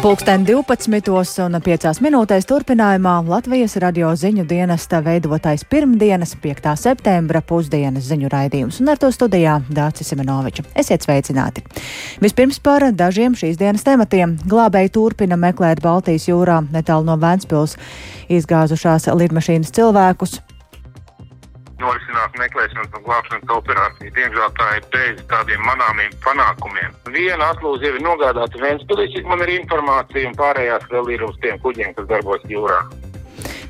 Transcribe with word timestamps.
Pulksten 0.00 0.46
12 0.48 1.42
un 1.44 1.58
5 1.60 1.98
minūtēs 2.00 2.46
turpinājumā 2.48 3.18
Latvijas 3.28 3.74
radio 3.82 4.14
ziņu 4.16 4.46
dienesta 4.48 5.02
veidotais 5.04 5.60
pirmdienas 5.68 6.32
5. 6.40 6.70
septembra 6.80 7.42
pusdienas 7.44 8.06
ziņu 8.08 8.30
raidījums, 8.32 8.78
un 8.80 8.88
ar 8.88 8.96
to 8.96 9.10
studijā 9.12 9.58
Dācis 9.68 10.08
Simenoviča. 10.08 10.64
Esiet 10.72 11.04
sveicināti! 11.04 11.66
Vispirms 12.24 12.62
par 12.64 12.88
dažiem 12.96 13.36
šīs 13.36 13.60
dienas 13.60 13.84
tematiem. 13.84 14.38
Glābēji 14.48 14.94
turpina 14.96 15.36
meklēt 15.36 15.84
Baltijas 15.84 16.30
jūrā 16.32 16.62
netālu 16.72 17.04
no 17.04 17.20
Vēncpils 17.20 17.76
izgāzušās 18.32 19.10
lidmašīnas 19.12 19.76
cilvēkus 19.76 20.40
norisināt 21.80 22.38
meklēšanas 22.40 22.96
un 22.96 23.04
glābšanas 23.08 23.54
operāciju. 23.56 24.14
Diemžēl 24.16 24.56
tā 24.58 24.70
ir 24.78 24.88
bez 24.94 25.22
tādiem 25.32 25.62
manāmiem 25.66 26.16
panākumiem. 26.24 26.96
Viena 27.14 27.52
atlūze 27.54 27.88
jau 27.88 27.94
ir 27.96 28.04
nogādāta 28.04 28.62
Ventspilī, 28.62 29.10
cik 29.14 29.28
man 29.30 29.44
ir 29.46 29.54
informācija, 29.58 30.28
un 30.30 30.36
pārējās 30.38 30.90
vēl 30.92 31.14
ir 31.16 31.24
uz 31.28 31.38
tiem 31.44 31.60
kuģiem, 31.64 31.94
kas 31.96 32.10
darbojas 32.10 32.44
jūrā. 32.50 32.82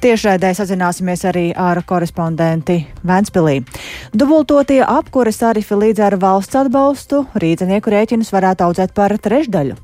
Tiešraidē 0.00 0.54
sazināsimies 0.56 1.26
arī 1.28 1.50
ar 1.52 1.82
korespondenti 1.84 2.78
Ventspilī. 3.04 3.58
Dubultotie 4.16 4.80
apkures 4.80 5.42
tarifi 5.42 5.76
līdz 5.76 6.06
ar 6.06 6.16
valsts 6.22 6.56
atbalstu 6.62 7.26
rīznieku 7.36 7.92
rēķinus 7.92 8.32
varētu 8.32 8.70
audzēt 8.70 8.96
par 8.96 9.12
trešdaļu. 9.20 9.76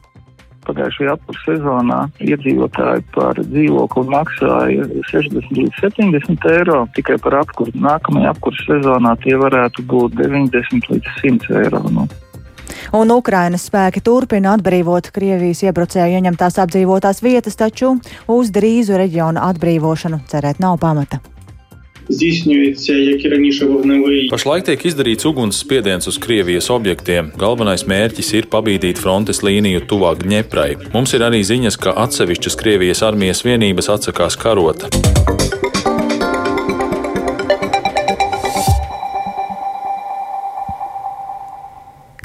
Pagājušajā 0.67 1.15
apkurss 1.15 1.47
sezonā 1.47 1.99
iedzīvotāji 2.23 3.05
par 3.15 3.39
dzīvokli 3.41 4.05
maksāja 4.13 4.87
60 5.11 5.53
līdz 5.61 5.81
70 5.85 6.49
eiro, 6.53 6.81
tikai 6.97 7.19
par 7.23 7.41
apkursu. 7.43 7.77
Nākamajā 7.87 8.35
apkurss 8.35 8.67
sezonā 8.69 9.15
tie 9.23 9.37
varētu 9.41 9.87
būt 9.87 10.19
90 10.19 10.91
līdz 10.93 11.13
100 11.23 11.61
eiro. 11.63 11.85
Nu. 11.93 12.09
Un 12.97 13.11
Ukrainas 13.15 13.67
spēki 13.71 14.03
turpina 14.05 14.57
atbrīvot 14.57 15.13
Krievijas 15.15 15.63
iebrucēju 15.67 16.19
ieņemtās 16.19 16.59
apdzīvotās 16.65 17.23
vietas, 17.23 17.59
taču 17.59 17.97
uz 18.31 18.53
drīzu 18.55 18.99
reģiona 18.99 19.49
atbrīvošanu 19.53 20.23
cerēt 20.31 20.63
nav 20.63 20.79
pamata 20.83 21.23
здійснюється, 22.10 22.94
як 22.94 23.26
і 23.26 23.30
раніше, 23.30 23.66
вогневий. 23.66 24.30
Pašlaik 24.30 24.64
tiek 24.68 24.86
izdarīts 24.86 25.26
uguns 25.26 25.56
spiediens 25.64 26.08
uz 26.08 26.18
Krievijas 26.18 26.70
objektiem. 26.70 27.32
Galvenais 27.38 27.86
mērķis 27.88 28.34
ir 28.38 28.50
pabīdīt 28.54 29.00
frontes 29.04 29.42
līniju 29.48 29.86
tuvāk 29.90 30.26
Ņeprai. 30.28 30.72
Mums 30.94 31.14
ir 31.16 31.22
arī 31.28 31.42
ziņas, 31.44 31.80
ka 31.84 31.96
atsevišķas 32.06 32.60
Krievijas 32.62 33.04
armijas 33.08 33.46
vienības 33.48 33.92
atsakās 33.96 34.36
karot. 34.44 34.88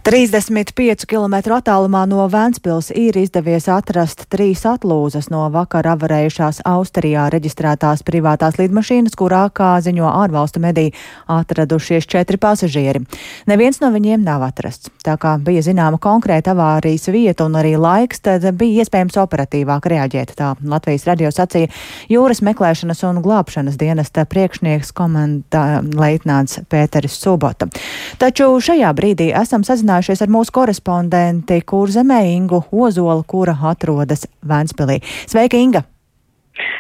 35 0.02 1.06
km 1.06 1.36
attālumā 1.54 2.08
no 2.10 2.24
Vēncpils 2.26 2.88
ir 2.98 3.20
izdevies 3.22 3.68
atrast 3.70 4.24
trīs 4.34 4.64
atlūzas 4.66 5.28
no 5.30 5.44
vakar 5.54 5.86
avarējušās 5.92 6.64
Austrijā 6.66 7.28
reģistrētās 7.30 8.02
privātās 8.08 8.58
lidmašīnas, 8.58 9.14
kurā, 9.14 9.44
kā 9.54 9.76
ziņo 9.86 10.08
ārvalstu 10.10 10.58
mediji, 10.64 10.96
atradušies 11.30 12.08
četri 12.10 12.40
pasažieri. 12.42 13.04
Neviens 13.46 13.78
no 13.84 13.92
viņiem 13.94 14.24
nav 14.26 14.48
atrasts. 14.48 14.90
Tā 15.06 15.20
kā 15.22 15.36
bija 15.38 15.62
zināma 15.68 16.02
konkrēta 16.02 16.56
avārijas 16.56 17.06
vieta 17.14 17.46
un 17.46 17.60
arī 17.62 17.76
laiks, 17.78 18.24
tad 18.26 18.50
bija 18.58 18.82
iespējams 18.82 19.20
operatīvāk 19.22 19.86
reaģēt. 19.86 20.34
Tā 20.42 20.56
Latvijas 20.66 21.06
radio 21.12 21.30
sacīja 21.30 21.70
jūras 22.10 22.42
meklēšanas 22.42 23.06
un 23.06 23.22
glābšanas 23.22 23.78
dienesta 23.78 24.26
priekšnieks 24.26 24.96
komanda 24.98 25.84
leitnants 25.94 26.64
Pēteris 26.74 27.22
Subota. 27.22 27.70
Taču 28.18 28.50
šajā 28.58 28.90
brīdī 28.98 29.30
esam 29.38 29.62
sazinājušies 29.62 29.91
sazinājušies 29.92 30.22
ar 30.24 30.30
mūsu 30.32 30.54
korespondenti 30.56 31.62
Kurzemē 31.68 32.22
Ingu 32.32 32.62
Ozolu, 32.72 33.24
kura 33.28 33.56
atrodas 33.72 34.24
Vēnspilī. 34.48 35.02
Sveika, 35.28 35.58
Inga! 35.58 35.84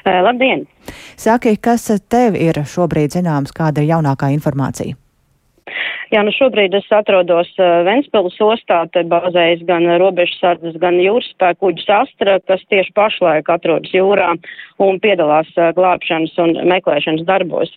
Uh, 0.05 0.21
labdien! 0.23 0.65
Saki, 1.17 1.57
kas 1.57 1.89
tev 2.09 2.35
ir 2.39 2.55
šobrīd 2.63 3.11
zināms, 3.11 3.51
kāda 3.51 3.81
ir 3.81 3.91
jaunākā 3.91 4.31
informācija? 4.31 4.95
Jā, 6.11 6.25
nu 6.27 6.31
šobrīd 6.35 6.73
es 6.75 6.89
atrodos 6.91 7.47
uh, 7.55 7.85
Ventspils 7.87 8.35
ostā, 8.43 8.81
te 8.91 9.05
bāzējas 9.07 9.61
gan 9.63 9.85
robežsardzes, 10.01 10.73
gan 10.81 10.97
jūraspēku 10.99 11.61
kuģis 11.63 11.87
Astra, 11.95 12.33
kas 12.51 12.65
tieši 12.67 12.91
pašlaik 12.97 13.47
atrodas 13.47 13.93
jūrā 13.95 14.33
un 14.83 14.99
piedalās 14.99 15.47
uh, 15.55 15.69
glābšanas 15.77 16.33
un 16.43 16.57
meklēšanas 16.67 17.23
darbos. 17.29 17.71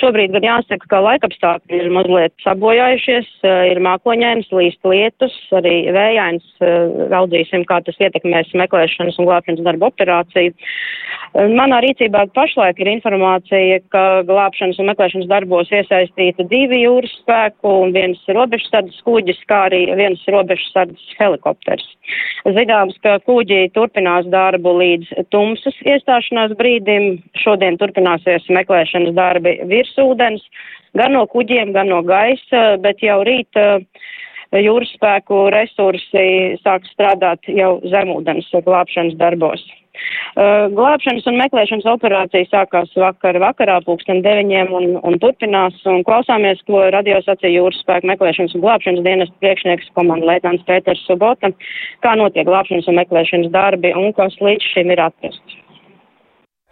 Šobrīd 0.00 0.34
gan 0.34 0.48
jāsaka, 0.48 0.88
ka 0.90 1.00
laikapstākļi 1.04 1.78
ir 1.84 1.92
mazliet 1.94 2.34
sabojājušies, 2.42 3.30
uh, 3.46 3.62
ir 3.70 3.82
mākoņainas, 3.86 4.50
līst 4.58 4.82
lietus, 4.82 5.38
arī 5.54 5.76
vējains, 5.94 6.42
raudzīsim, 7.14 7.68
kā 7.70 7.78
tas 7.86 8.02
ietekmēs 8.02 8.50
meklēšanas 8.58 9.20
un 9.22 9.30
glābšanas 9.30 9.62
darbu 9.68 9.92
operāciju. 9.92 10.56
Manā 11.36 11.78
rīcībā 11.84 12.24
pašlaik 12.34 12.82
ir 12.82 12.90
informācija, 12.96 13.78
ka 13.94 14.04
glābšanas 14.26 14.82
un 14.82 14.90
meklēšanas 14.90 15.30
darbos 15.30 15.70
iesaistīta 15.70 16.46
divi 16.50 16.82
jūras 16.82 17.12
spēku 17.20 17.75
un 17.78 17.92
viens 17.94 18.20
robežsardzes 18.28 19.02
kuģis, 19.06 19.38
kā 19.50 19.66
arī 19.68 19.82
viens 19.98 20.22
robežsardzes 20.32 21.16
helikopters. 21.20 21.86
Zināms, 22.56 22.96
ka 23.04 23.16
kuģi 23.26 23.70
turpinās 23.76 24.28
darbu 24.32 24.76
līdz 24.80 25.26
tumsas 25.34 25.78
iestāšanās 25.84 26.56
brīdim. 26.58 27.22
Šodien 27.42 27.78
turpināsies 27.80 28.46
meklēšanas 28.52 29.16
darbi 29.16 29.58
virs 29.70 29.94
ūdens, 30.02 30.44
gan 30.96 31.16
no 31.16 31.26
kuģiem, 31.30 31.74
gan 31.76 31.90
no 31.92 32.02
gaisa, 32.06 32.76
bet 32.82 33.02
jau 33.04 33.20
rīt 33.26 33.60
uh, 33.60 33.82
jūras 34.54 34.92
spēku 34.94 35.46
resursi 35.54 36.56
sāk 36.62 36.86
strādāt 36.92 37.48
jau 37.50 37.76
zemūdens 37.90 38.48
glābšanas 38.64 39.18
darbos. 39.18 39.64
Glābšanas 40.36 41.26
un 41.30 41.38
meklēšanas 41.40 41.88
operācija 41.94 42.48
sākās 42.50 42.92
vakar 43.00 43.38
vakarā 43.40 43.78
pūksteni 43.86 44.24
deviņiem 44.26 44.72
un, 44.76 44.88
un 45.00 45.18
turpinās, 45.22 45.78
un 45.88 46.04
klausāmies, 46.06 46.60
ko 46.68 46.84
radio 46.92 47.20
sacīja 47.24 47.58
jūras 47.58 47.80
spēku 47.84 48.10
meklēšanas 48.12 48.56
un 48.56 48.64
glābšanas 48.64 49.06
dienas 49.06 49.32
priekšnieks 49.40 49.92
komanda 49.98 50.28
Leitnants 50.28 50.66
Pēters 50.68 51.04
Subota, 51.08 51.52
kā 52.04 52.16
notiek 52.20 52.48
glābšanas 52.48 52.88
un 52.90 53.00
meklēšanas 53.00 53.54
darbi 53.54 53.94
un 53.96 54.12
kas 54.16 54.36
līdz 54.42 54.74
šim 54.74 54.92
ir 54.92 55.06
atrasts. 55.08 55.62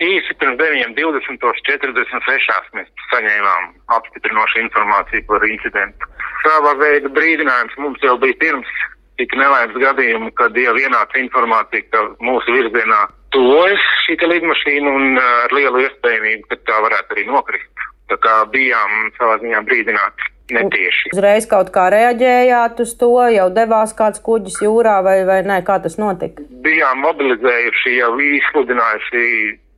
Īsi 0.03 0.35
pirms 0.43 0.59
9.46. 0.59 2.73
mēs 2.75 2.89
saņēmām 3.13 3.69
apstiprinošu 3.95 4.65
informāciju 4.65 5.23
par 5.29 5.47
incidentu. 5.47 6.09
Savā 6.43 6.73
veida 6.81 7.13
brīdinājums 7.15 7.79
mums 7.79 8.03
jau 8.03 8.17
bija 8.21 8.35
pirms 8.43 8.73
tik 9.21 9.35
nelaimes 9.39 9.79
gadījumu, 9.79 10.33
kad 10.39 10.57
jau 10.59 10.75
ienāca 10.81 11.21
informācija, 11.21 11.87
ka 11.93 12.05
mūsu 12.25 12.55
virzienā 12.57 13.07
tuvojas 13.35 13.89
šī 14.05 14.19
lidmašīna 14.31 14.95
un 14.99 15.19
ar 15.23 15.55
lielu 15.55 15.85
iespējamību, 15.87 16.49
ka 16.51 16.61
tā 16.69 16.79
varētu 16.87 17.17
arī 17.17 17.27
nokrist. 17.31 17.89
Tā 18.11 18.19
kā 18.21 18.37
bijām 18.53 19.11
savā 19.19 19.41
ziņā 19.43 19.65
brīdināti. 19.65 20.31
Netieši. 20.53 21.09
Uzreiz 21.15 21.47
kaut 21.49 21.71
kā 21.73 21.87
reaģējāt 21.89 22.83
uz 22.85 22.91
to, 23.01 23.15
jau 23.33 23.47
devās 23.49 23.95
kāds 23.97 24.21
kuģis 24.27 24.59
jūrā 24.67 24.99
vai, 25.07 25.23
vai 25.25 25.39
nē, 25.47 25.63
kā 25.65 25.79
tas 25.81 25.97
notika? 25.97 26.45
Bijām 26.67 27.01
mobilizējuši, 27.01 27.95
jau 27.97 28.11
izsludinājuši 28.21 29.23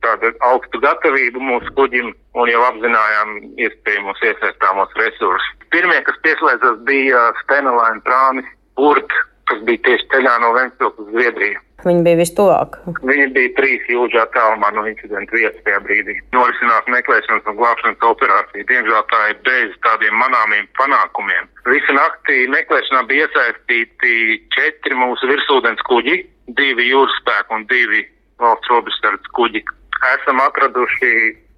tādu 0.03 0.33
augstu 0.49 0.81
gatavību 0.83 1.39
mūsu 1.39 1.71
kuģim 1.77 2.11
un 2.11 2.51
jau 2.51 2.65
apzinājām 2.67 3.31
iespējamos 3.63 4.19
iesaistāmos 4.27 4.91
resursus. 4.99 5.47
Pirmie, 5.71 6.01
kas 6.03 6.19
pieslēdzas, 6.27 6.83
bija 6.87 7.23
Stenelaina 7.45 8.03
prāmis 8.03 8.51
Urt, 8.77 9.15
kas 9.49 9.63
bija 9.67 9.83
tieši 9.87 10.09
ceļā 10.13 10.35
no 10.43 10.51
Ventspils 10.55 10.99
uz 11.01 11.09
Zviedriju. 11.13 11.61
Viņi 11.85 12.01
bija 12.03 12.17
vistuvāk. 12.17 12.79
Viņi 13.05 13.27
bija 13.35 13.51
trīs 13.59 13.85
jūdžu 13.91 14.17
attālumā 14.23 14.71
no 14.73 14.87
incidenta 14.89 15.35
vietas 15.37 15.61
tajā 15.65 15.77
brīdī. 15.85 16.15
Norisināt 16.33 16.89
meklēšanas 16.89 17.45
un 17.51 17.59
glābšanas 17.59 18.07
operāciju. 18.09 18.65
Diemžēl 18.71 19.05
tā 19.13 19.21
ir 19.31 19.37
bez 19.45 19.77
tādiem 19.85 20.17
manāmiem 20.17 20.65
panākumiem. 20.79 21.47
Visu 21.69 21.97
naktī 21.97 22.47
meklēšanā 22.55 23.05
bija 23.11 23.29
iesaistīti 23.29 24.41
četri 24.57 24.97
mūsu 24.97 25.29
virsūdens 25.29 25.85
kuģi, 25.89 26.19
divi 26.57 26.89
jūras 26.89 27.21
spēku 27.21 27.59
un 27.59 27.69
divi 27.69 28.03
valsts 28.41 28.73
robežsardzes 28.73 29.35
kuģi 29.37 29.61
esam 30.05 30.41
atraduši, 30.43 31.11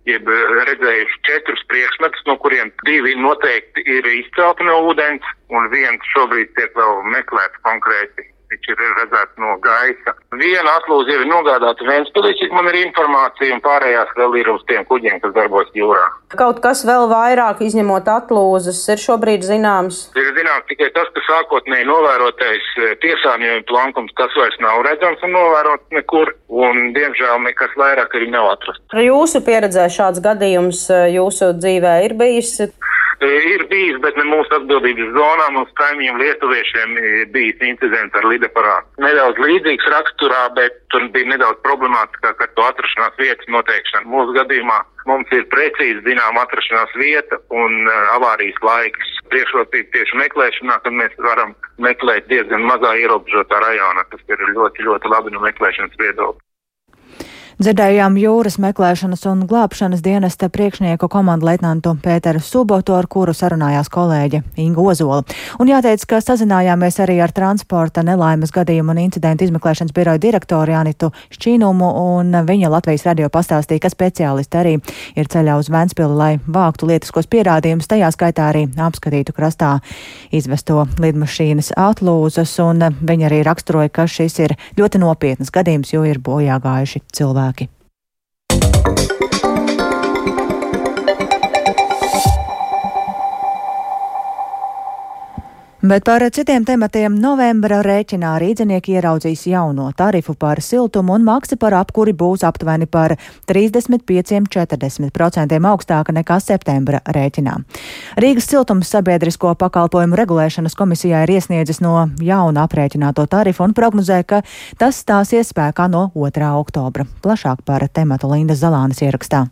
jeb 0.08 0.30
redzējuši 0.30 1.22
četrus 1.28 1.64
priekšmetus, 1.72 2.26
no 2.28 2.38
kuriem 2.44 2.72
divi 2.88 3.16
noteikti 3.20 3.84
ir 3.86 4.08
izcelti 4.14 4.68
no 4.68 4.80
ūdens, 4.90 5.26
un 5.50 5.70
viens 5.74 6.12
šobrīd 6.16 6.54
tiek 6.56 6.76
vēl 6.78 7.04
meklēts 7.16 7.64
konkrēti 7.68 8.30
viņš 8.50 8.70
ir 8.74 8.80
redzēts 8.98 9.42
no 9.42 9.56
gaisa. 9.64 10.14
Viena 10.40 10.76
atlūze 10.80 11.14
jau 11.14 11.22
ir 11.24 11.30
nogādāta 11.30 11.86
Ventspilī, 11.86 12.34
cik 12.40 12.54
man 12.56 12.70
ir 12.72 12.80
informācija, 12.82 13.54
un 13.56 13.62
pārējās 13.66 14.14
vēl 14.18 14.38
ir 14.42 14.50
uz 14.54 14.64
tiem 14.70 14.86
kuģiem, 14.90 15.20
kas 15.24 15.36
darbojas 15.36 15.70
jūrā. 15.78 16.06
Kaut 16.40 16.62
kas 16.64 16.84
vēl 16.86 17.08
vairāk, 17.10 17.64
izņemot 17.66 18.10
atlūzes, 18.14 18.82
ir 18.94 19.02
šobrīd 19.02 19.46
zināms? 19.46 20.02
Ir 20.18 20.30
zināms 20.38 20.68
tikai 20.70 20.90
tas, 20.98 21.10
ka 21.16 21.26
sākotnēji 21.28 21.88
novērotais 21.90 22.68
e, 22.78 22.92
piesārņojuma 23.04 23.66
plankums, 23.70 24.14
tas 24.18 24.38
vairs 24.38 24.60
nav 24.64 24.84
redzams 24.86 25.26
un 25.26 25.34
novērots 25.38 25.98
nekur, 25.98 26.34
un 26.50 26.92
diemžēl 26.98 27.42
nekas 27.48 27.74
vairāk 27.80 28.14
arī 28.18 28.30
nav 28.34 28.54
atrasts. 28.56 28.86
Jūsu 29.10 29.42
pieredzē 29.46 29.90
šāds 29.94 30.22
gadījums 30.26 30.86
e, 30.94 31.02
jūsu 31.18 31.54
dzīvē 31.58 31.98
ir 32.06 32.18
bijis? 32.20 32.70
Ir 33.20 33.66
bijis, 33.68 33.98
bet 34.00 34.16
ne 34.16 34.24
mūsu 34.30 34.54
atbildības 34.56 35.10
zonā. 35.16 35.50
Mums 35.52 35.74
kaimiņiem 35.76 36.22
lietuviešiem 36.22 36.94
bijis 37.34 37.66
incidents 37.68 38.16
ar 38.16 38.28
lidaparātu. 38.32 38.88
Nedaudz 39.04 39.42
līdzīgs 39.44 39.90
raksturā, 39.92 40.46
bet 40.56 40.80
tur 40.94 41.04
bija 41.12 41.28
nedaudz 41.34 41.60
problemātiskāk 41.68 42.46
ar 42.46 42.52
to 42.56 42.68
atrašanās 42.70 43.20
vietas 43.20 43.52
noteikšanu. 43.52 44.08
Mūsu 44.16 44.38
gadījumā 44.40 44.80
mums 45.12 45.36
ir 45.36 45.48
precīzi 45.52 46.06
zinām 46.08 46.40
atrašanās 46.40 46.96
vieta 47.02 47.42
un 47.52 47.92
avārijas 48.16 48.60
laiks. 48.64 49.16
Priekšrocība 49.30 49.92
tieši 49.94 50.22
meklēšanā, 50.24 50.80
kad 50.86 50.96
mēs 50.96 51.20
varam 51.22 51.52
meklēt 51.78 52.32
diezgan 52.32 52.64
mazā 52.72 52.96
ierobežotā 53.04 53.60
rajonā, 53.62 54.08
kas 54.10 54.24
ir 54.32 54.48
ļoti, 54.56 54.88
ļoti 54.88 55.12
labi 55.12 55.36
no 55.36 55.44
meklēšanas 55.44 56.00
viedokļa. 56.02 56.49
Dzirdējām 57.60 58.16
jūras 58.16 58.56
meklēšanas 58.64 59.26
un 59.28 59.42
glābšanas 59.44 60.00
dienesta 60.00 60.48
priekšnieku 60.48 61.10
komandu 61.12 61.50
leitnantu 61.50 61.92
Pēteru 62.00 62.40
Subotu, 62.40 62.94
ar 62.96 63.04
kuru 63.12 63.34
sarunājās 63.36 63.90
kolēģe 63.92 64.40
Inga 64.64 64.80
Ozola. 64.80 65.26
Un 65.60 65.68
jāteic, 65.68 66.06
ka 66.08 66.22
sazinājāmies 66.24 67.02
arī 67.04 67.18
ar 67.20 67.34
transporta 67.36 68.00
nelaimes 68.08 68.54
gadījumu 68.56 68.94
un 68.96 69.02
incidentu 69.02 69.44
izmeklēšanas 69.44 69.92
biroju 69.92 70.22
direktoru 70.24 70.72
Janitu 70.72 71.10
Šķīnumu, 71.36 71.90
un 72.14 72.38
viņa 72.48 72.70
Latvijas 72.72 73.04
radio 73.10 73.28
pastāstīja, 73.28 73.84
ka 73.84 73.92
speciālisti 73.92 74.62
arī 74.62 74.74
ir 75.20 75.28
ceļā 75.28 75.60
uz 75.60 75.68
Ventspili, 75.68 76.16
lai 76.16 76.32
vāktu 76.48 76.88
lietiskos 76.94 77.28
pierādījumus, 77.28 77.92
tajā 77.92 78.14
skaitā 78.16 78.48
arī 78.54 78.70
apskatītu 78.72 79.36
krastā 79.36 79.74
izvesto 80.32 80.88
lidmašīnas 80.96 81.74
atlūzas, 81.76 82.56
un 82.64 82.88
viņa 83.04 83.28
arī 83.34 83.44
raksturoja, 83.52 83.92
ka 83.92 84.08
šis 84.08 84.40
ir 84.48 84.56
ļoti 84.80 85.04
nopietnas 85.04 85.52
gadījums, 85.52 85.92
jo 85.92 86.08
ir 86.08 86.24
bojā 86.24 86.62
gājuši 86.64 87.04
cilvēki 87.12 87.49
cilvēki. 87.50 87.79
Bet 95.82 96.04
par 96.04 96.20
citiem 96.36 96.66
tematiem 96.68 97.14
novembra 97.24 97.78
rēķinā 97.80 98.34
rīdzinieki 98.42 98.98
ieraudzīs 98.98 99.46
jauno 99.48 99.86
tarifu 99.96 100.34
par 100.36 100.60
siltumu 100.60 101.14
un 101.16 101.24
maksa 101.24 101.56
par 101.56 101.72
apkuri 101.78 102.12
būs 102.12 102.44
aptuveni 102.44 102.84
par 102.84 103.16
35-40% 103.48 105.56
augstāka 105.72 106.12
nekā 106.18 106.36
septembra 106.44 107.00
rēķinā. 107.08 107.64
Rīgas 108.20 108.52
siltums 108.52 108.92
sabiedrisko 108.92 109.56
pakalpojumu 109.62 110.20
regulēšanas 110.20 110.76
komisijā 110.76 111.24
ir 111.24 111.32
iesniedzis 111.38 111.80
no 111.80 112.12
jauna 112.20 112.68
aprēķināto 112.68 113.24
tarifu 113.32 113.64
un 113.64 113.72
prognozē, 113.72 114.28
ka 114.28 114.44
tas 114.76 115.00
stāsies 115.00 115.48
spēkā 115.54 115.88
no 115.88 116.12
2. 116.12 116.44
oktobra. 116.60 117.08
Plašāk 117.24 117.64
par 117.64 117.88
tematu 117.88 118.28
Linda 118.34 118.52
Zalānas 118.52 119.00
ierakstā. 119.00 119.48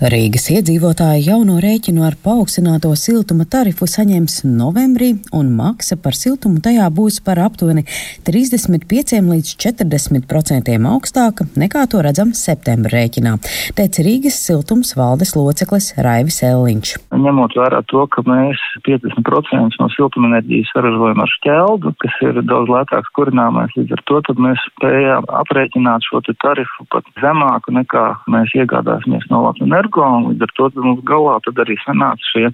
Rīgas 0.00 0.46
iedzīvotāji 0.48 1.26
jauno 1.26 1.58
rēķinu 1.60 2.00
ar 2.06 2.14
paaugstināto 2.24 2.88
siltuma 2.96 3.44
tarifu 3.44 3.84
saņems 3.84 4.38
novembrī, 4.48 5.10
un 5.36 5.50
maksa 5.52 5.98
par 6.00 6.16
siltumu 6.16 6.62
tajā 6.64 6.86
būs 6.96 7.18
par 7.20 7.36
aptuveni 7.44 7.84
35 8.24 9.20
līdz 9.28 9.50
40 9.60 10.24
procentiem 10.30 10.88
augstāka 10.88 11.44
nekā 11.60 11.84
to 11.92 12.00
redzam 12.06 12.32
septembra 12.32 12.94
rēķinā, 12.96 13.34
teica 13.76 14.06
Rīgas 14.06 14.38
siltums 14.40 14.94
valdes 14.96 15.34
loceklis 15.36 15.92
Raivis 16.00 16.40
Elliņš. 16.48 16.94
Ņemot 17.20 17.58
vērā 17.60 17.82
to, 17.92 18.06
ka 18.08 18.24
mēs 18.24 18.64
50% 18.88 19.80
no 19.82 19.90
siltumenerģijas 19.98 20.72
saražojam 20.72 21.20
ar 21.20 21.34
šķeldu, 21.36 21.94
kas 22.00 22.18
ir 22.24 22.40
daudz 22.48 22.72
lētāks 22.72 23.12
kurināmais, 23.20 23.76
līdz 23.76 23.98
ar 23.98 24.04
to 24.08 24.40
mēs 24.40 24.64
spējām 24.72 25.28
aprēķināt 25.44 26.08
šo 26.08 26.24
tarifu 26.40 26.88
pat 26.88 27.04
zemāku 27.20 27.76
nekā 27.76 28.08
mēs 28.32 28.56
iegādāsimies 28.56 29.28
no 29.28 29.44
Latvijas 29.44 29.59
energo, 29.66 30.04
un 30.04 30.30
līdz 30.30 30.46
ar 30.46 30.54
to 30.56 30.70
mums 30.80 31.02
galā 31.08 31.38
tad 31.46 31.60
arī 31.64 31.76
sanāca 31.84 32.32
šie 32.32 32.50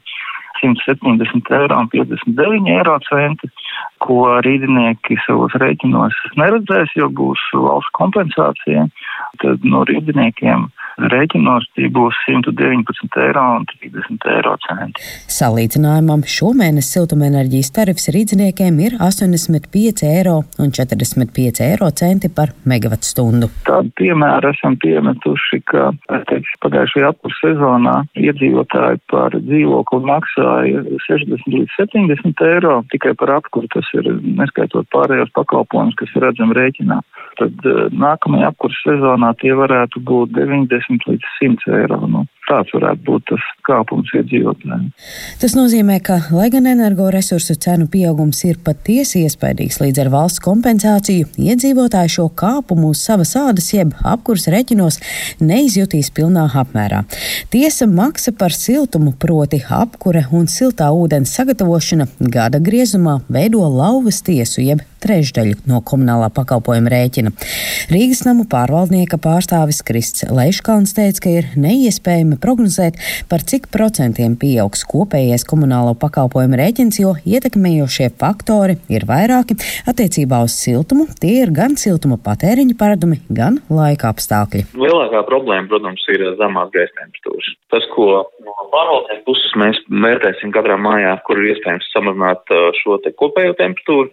170 0.63 1.53
eiro 1.53 1.79
un 1.83 1.89
59 1.93 2.71
eiro 2.73 2.97
centi, 3.09 3.51
ko 4.05 4.39
rīdinieki 4.47 5.19
savos 5.27 5.55
rēķinos 5.61 6.17
neredzēs, 6.41 6.95
jo 6.97 7.11
būs 7.13 7.43
valsts 7.53 7.93
kompensācija. 7.99 8.87
Tad 9.43 9.67
no 9.69 9.85
rīdiniekiem 9.89 10.69
Rēķinos 10.97 11.67
tie 11.77 11.91
būs 11.93 12.17
119 12.25 13.19
eiro 13.21 13.43
un 13.59 13.67
30 13.69 14.29
eiro 14.33 14.55
centi. 14.65 15.03
Salīdzinājumam 15.29 16.23
šomēnes 16.25 16.89
siltumenerģijas 16.95 17.71
tarifs 17.77 18.09
rīdziniekiem 18.15 18.79
ir 18.81 18.97
85 19.05 20.07
eiro 20.09 20.39
un 20.63 20.73
45 20.73 21.61
eiro 21.67 21.91
centi 22.01 22.31
par 22.33 22.55
megavatu 22.65 23.11
stundu. 23.11 23.51
Tādu 23.69 23.93
piemēru 24.01 24.53
esam 24.55 24.79
piemetuši, 24.81 25.61
ka 25.69 25.91
teikšu, 26.31 26.57
pagājušajā 26.65 27.13
apkurs 27.13 27.43
sezonā 27.45 27.99
iedzīvotāji 28.17 29.03
par 29.13 29.37
dzīvokli 29.37 30.01
maksāja 30.09 30.81
60 31.11 31.53
līdz 31.53 31.77
70 31.77 32.45
eiro 32.49 32.79
tikai 32.95 33.13
par 33.21 33.37
apkuru. 33.37 33.69
Tas 33.77 33.89
ir 33.99 34.09
neskaitot 34.25 34.89
pārējos 34.95 35.29
pakalpojumus, 35.37 35.99
kas 36.01 36.17
ir 36.17 36.25
redzami 36.25 36.57
rēķinā. 36.57 37.03
Tad 37.37 37.69
uh, 37.69 37.85
nākamajā 37.93 38.49
apkurs 38.49 38.81
sezonā 38.87 39.35
tie 39.43 39.53
varētu 39.59 40.01
būt 40.09 40.33
90 40.39 40.86
50 40.89 41.11
līdz 41.11 41.31
100 41.41 41.77
eiro. 41.81 41.99
Nu, 42.11 42.25
tāds 42.49 42.73
varētu 42.75 43.03
būt 43.07 43.27
tas 43.31 43.45
kāpums 43.67 44.11
iedzīvotājiem. 44.17 44.89
Tas 45.41 45.57
nozīmē, 45.59 45.99
ka, 46.07 46.19
lai 46.35 46.49
gan 46.55 46.69
energoresursu 46.71 47.57
cenu 47.63 47.89
pieaugums 47.93 48.43
ir 48.47 48.61
patiesi 48.65 49.25
iespaidīgs 49.27 49.81
līdz 49.83 50.05
ar 50.05 50.13
valsts 50.15 50.43
kompensāciju, 50.45 51.29
iedzīvotāji 51.37 52.15
šo 52.17 52.29
kāpumu 52.43 52.93
uz 52.95 53.03
savas 53.07 53.35
ādas 53.39 53.73
jeb 53.75 53.95
apkurs 54.07 54.49
reķinos 54.53 55.01
neizjutīs 55.43 56.13
pilnā 56.15 56.47
apmērā. 56.63 57.05
Tiesa 57.53 57.89
maksa 57.91 58.35
par 58.37 58.55
siltumu, 58.55 59.15
proti 59.19 59.63
apkure 59.67 60.27
un 60.33 60.51
siltā 60.51 60.91
ūdens 60.95 61.35
sagatavošana 61.37 62.09
gada 62.33 62.63
griezumā 62.63 63.21
veido 63.29 63.67
lauvas 63.67 64.23
tiesu 64.27 64.63
jeb 64.65 64.85
trešdaļu 65.07 65.63
no 65.71 65.81
komunālā 65.87 66.29
pakalpojuma 66.35 66.93
rēķina. 66.93 67.33
Rīgas 67.93 68.25
namu 68.27 68.47
pārvaldnieka 68.51 69.19
pārstāvis 69.23 69.83
Krists 69.87 70.27
Leiškalns 70.27 70.97
teica, 70.97 71.23
ka 71.23 71.35
ir 71.41 71.51
neiespējami 71.61 72.39
prognozēt, 72.43 72.99
par 73.31 73.45
cik 73.47 73.69
procentiem 73.75 74.37
pieaugs 74.41 74.85
kopējais 74.91 75.47
komunālo 75.49 75.95
pakalpojumu 76.01 76.59
rēķins, 76.61 77.01
jo 77.03 77.15
ietekmējošie 77.25 78.11
faktori 78.21 78.79
ir 78.93 79.07
vairāki. 79.09 79.59
Attiecībā 79.89 80.43
uz 80.47 80.57
siltumu 80.59 81.09
tie 81.21 81.39
ir 81.45 81.55
gan 81.55 81.79
siltuma 81.81 82.19
patēriņa 82.23 82.79
paradumi, 82.79 83.21
gan 83.31 83.61
laika 83.71 84.11
apstākļi. 84.13 84.67
Lielākā 84.77 85.23
problēma, 85.29 85.69
protams, 85.71 86.05
ir 86.15 86.27
zemās 86.41 86.73
gaisa 86.75 87.01
temperatūras. 87.03 87.55
Tas, 87.75 87.83
ko 87.95 88.07
no 88.47 88.53
pārvaldnieku 88.71 89.25
puses 89.27 89.55
mēs 89.59 89.79
vērtēsim 89.91 90.53
katrā 90.55 90.77
mājā, 90.79 91.17
kur 91.27 91.41
ir 91.41 91.55
iespējams 91.55 91.89
samazināt 91.91 92.53
uh, 92.55 92.69
šo 92.79 93.01
te 93.03 93.11
kopējo 93.19 93.57
temperatūru. 93.59 94.13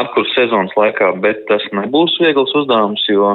Apkurs 0.00 0.32
sezonas 0.34 0.72
laikā, 0.78 1.10
bet 1.24 1.44
tas 1.50 1.66
nebūs 1.76 2.16
viegls 2.22 2.54
uzdevums, 2.56 3.04
jo 3.10 3.34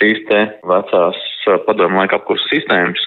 šīs 0.00 0.24
te 0.30 0.40
vecās 0.70 1.20
uh, 1.46 1.60
padomu 1.66 2.02
laika 2.02 2.20
apkurses 2.20 2.50
sistēmas 2.52 3.06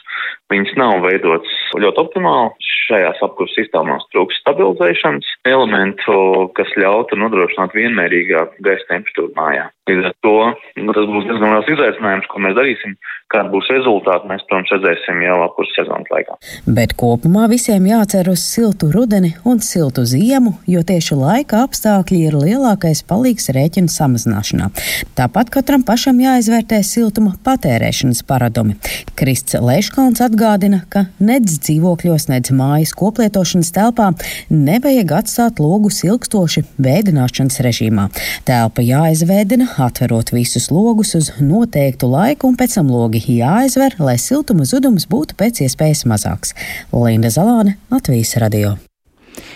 Viņas 0.53 0.73
nav 0.77 0.99
veidotas 1.01 1.53
ļoti 1.79 2.01
optimāli. 2.03 2.51
Šajās 2.83 3.21
apkurses 3.23 3.55
sistēmās 3.57 4.03
trūks 4.11 4.41
stabilizēšanas 4.41 5.29
elementu, 5.47 6.15
kas 6.57 6.73
ļautu 6.77 7.17
nodrošināt 7.21 7.73
vienmērīgāku 7.77 8.65
gaisa 8.65 8.89
temperatūru 8.91 9.31
mājā. 9.37 9.69
Līdz 9.89 10.09
ar 10.09 10.13
to 10.23 10.35
nu, 10.83 10.93
tas 10.95 11.07
būs 11.09 11.25
diezgan 11.27 11.55
liels 11.55 11.71
izaicinājums, 11.73 12.27
ko 12.31 12.43
mēs 12.43 12.57
darīsim. 12.59 12.95
Kāda 13.33 13.49
būs 13.49 13.69
rezultāti, 13.71 14.29
mēs, 14.29 14.43
protams, 14.45 14.71
redzēsim 14.75 15.23
jau 15.23 15.39
apkurses 15.47 15.79
sezonas 15.79 16.11
laikā. 16.13 16.35
Bet 16.75 16.93
kopumā 16.99 17.47
visiem 17.51 17.87
jācer 17.89 18.29
uz 18.29 18.43
siltu 18.45 18.91
rudeni 18.93 19.31
un 19.49 19.63
siltu 19.63 20.03
ziemu, 20.07 20.53
jo 20.69 20.83
tieši 20.85 21.17
laika 21.17 21.63
apstākļi 21.65 22.19
ir 22.27 22.37
lielākais 22.37 23.01
palīgs 23.09 23.49
rēķinu 23.55 23.91
samazināšanā. 23.91 24.69
Tāpat 25.17 25.49
katram 25.55 25.87
pašam 25.87 26.21
jāizvērtē 26.43 26.81
siltuma 26.83 27.33
patērēšanas 27.45 28.23
paradumi. 28.27 28.75
Krists 29.15 29.55
atgādāja, 29.55 30.19
atgādina, 30.23 30.81
ka 30.91 31.05
nedz 31.23 31.57
dzīvokļos, 31.63 32.27
nedz 32.31 32.51
mājas 32.51 32.93
koplietošanas 32.99 33.71
telpā 33.75 34.09
nevajag 34.51 35.15
atstāt 35.21 35.61
logus 35.63 36.01
ilgstoši 36.03 36.65
vēdināšanas 36.83 37.61
režīmā. 37.63 38.09
Telpa 38.47 38.83
jāizvēdina, 38.83 39.69
atverot 39.87 40.33
visus 40.35 40.69
logus 40.71 41.15
uz 41.15 41.31
noteiktu 41.39 42.11
laiku, 42.11 42.51
un 42.51 42.59
pēc 42.59 42.79
tam 42.79 42.91
logi 42.91 43.23
jāizver, 43.39 43.95
lai 43.99 44.17
siltuma 44.19 44.67
zudums 44.67 45.07
būtu 45.07 45.39
pēc 45.39 45.63
iespējas 45.67 46.03
mazāks. 46.09 46.57
Linda 46.91 47.31
Zalāne, 47.31 47.77
Latvijas 47.93 48.35
radio. 48.43 48.75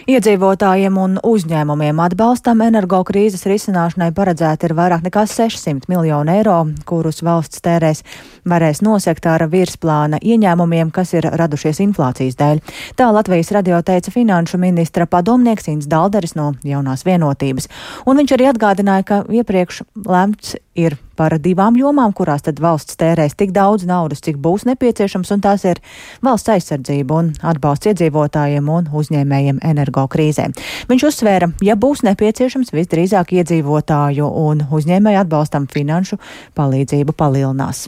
Iedzīvotājiem 0.08 0.96
un 1.04 1.16
uzņēmumiem 1.28 1.98
atbalstam 2.00 2.62
energokrīzes 2.64 3.42
risināšanai 3.44 4.14
paredzēta 4.16 4.70
ir 4.70 4.74
vairāk 4.78 5.02
nekā 5.04 5.26
600 5.28 5.90
miljonu 5.92 6.32
eiro, 6.32 6.62
kurus 6.88 7.20
valsts 7.28 7.60
tērēs 7.66 8.06
varēs 8.48 8.80
nosekt 8.88 9.28
ar 9.28 9.44
virsplāna 9.52 10.22
ieņēmumiem, 10.24 10.94
kas 10.96 11.12
ir 11.18 11.28
radušies 11.28 11.82
inflācijas 11.84 12.40
dēļ. 12.40 12.62
Tā 12.96 13.10
Latvijas 13.12 13.52
radio 13.58 13.82
teica 13.84 14.14
finanšu 14.16 14.62
ministra 14.64 15.10
padomnieks 15.12 15.68
Ins 15.74 15.92
Dalderis 15.92 16.38
no 16.40 16.54
jaunās 16.64 17.04
vienotības. 17.04 17.68
Un 18.08 18.24
viņš 18.24 18.38
arī 18.38 18.48
atgādināja, 18.54 19.08
ka 19.12 19.20
iepriekš 19.28 19.84
lemts 20.08 20.56
ir 20.80 20.96
par 21.18 21.36
divām 21.42 21.78
jomām, 21.80 22.14
kurās 22.16 22.46
tad 22.46 22.62
valsts 22.64 23.00
tērēs 23.02 23.36
tik 23.38 23.54
daudz 23.56 23.88
naudas, 23.90 24.22
cik 24.26 24.40
būs 24.44 24.68
nepieciešams, 24.70 25.34
un 25.36 25.44
tās 25.44 25.66
ir 25.68 25.82
valsts 26.26 26.54
aizsardzība 26.54 27.20
un 27.22 27.34
atbalsts 27.42 27.92
iedzīvotājiem 27.92 28.72
un 28.72 28.90
uzņēmējiem 29.02 29.62
energokrīzē. 29.74 30.50
Viņš 30.92 31.10
uzsvēra, 31.12 31.52
ja 31.66 31.76
būs 31.76 32.06
nepieciešams, 32.08 32.74
visdrīzāk 32.78 33.36
iedzīvotāju 33.42 34.32
un 34.48 34.66
uzņēmēju 34.72 35.24
atbalstam 35.26 35.70
finanšu 35.74 36.22
palīdzību 36.58 37.18
palielinās. 37.18 37.88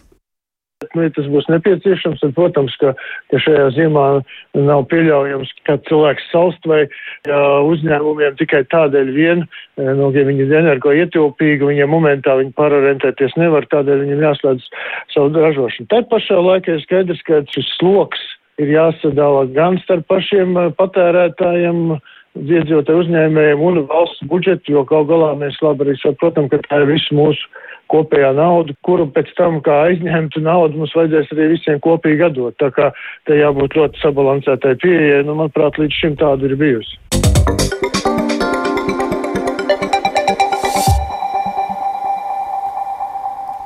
Nu, 0.96 1.04
ja 1.06 1.12
tas 1.14 1.28
būs 1.30 1.46
nepieciešams, 1.52 2.22
tad, 2.24 2.34
protams, 2.38 2.74
ka, 2.82 2.96
ka 3.30 3.42
šajā 3.44 3.68
ziemā 3.76 4.06
nav 4.58 4.86
pieļaujams, 4.90 5.52
ka 5.70 5.78
cilvēks 5.90 6.26
salst 6.32 6.66
vai 6.70 6.82
ja 7.28 7.42
uzņēmumiem 7.70 8.40
tikai 8.40 8.64
tādēļ 8.74 9.12
vien, 9.14 9.46
e, 9.78 9.86
nu, 10.00 10.10
ja 10.16 10.26
viņi 10.26 10.48
ir 10.48 10.56
energo 10.64 10.94
ietilpīgi, 10.96 11.68
viņiem 11.70 11.94
momentā 11.94 12.40
viņi 12.42 12.56
parorientēties 12.58 13.38
nevar, 13.38 13.70
tādēļ 13.70 14.06
viņiem 14.06 14.26
jāslēdz 14.26 14.70
savu 15.14 15.34
ražošanu. 15.38 15.90
Tad 15.94 16.10
pašā 16.10 16.42
laikā 16.42 16.78
ir 16.78 16.86
skaidrs, 16.88 17.22
ka 17.30 17.44
šis 17.54 17.70
sloks 17.78 18.26
ir 18.60 18.74
jāsadala 18.74 19.46
gan 19.54 19.78
starp 19.86 20.10
pašiem 20.10 20.58
e, 20.58 20.70
patērētājiem, 20.80 22.00
iedzīvotāju 22.40 23.06
uzņēmējiem 23.06 23.62
un 23.66 23.84
valsts 23.90 24.26
budžetu, 24.32 24.74
jo 24.74 24.84
gal 24.90 25.06
galā 25.10 25.34
mēs 25.38 25.58
labi 25.66 25.86
arī 25.86 25.96
saprotam, 26.02 26.50
ka 26.50 26.62
tā 26.66 26.84
ir 26.84 26.92
visu 26.94 27.18
mūsu 27.18 27.50
kopējā 27.92 28.32
nauda, 28.38 28.76
kuru 28.86 29.08
pēc 29.16 29.32
tam, 29.38 29.60
kā 29.66 29.82
aizņemtu 29.90 30.44
naudu, 30.46 30.82
mums 30.82 30.96
vajadzēs 30.98 31.34
arī 31.36 31.52
visiem 31.56 31.82
kopīgi 31.84 32.28
atdot. 32.30 32.58
Tā 32.62 32.72
kā 32.76 32.92
te 33.30 33.40
jābūt 33.40 33.78
ļoti 33.80 34.04
sabalansētai 34.04 34.76
pieejai, 34.84 35.24
nu, 35.28 35.38
manuprāt, 35.42 35.82
līdz 35.82 36.04
šim 36.04 36.20
tāda 36.22 36.50
ir 36.50 36.58
bijusi. 36.60 38.39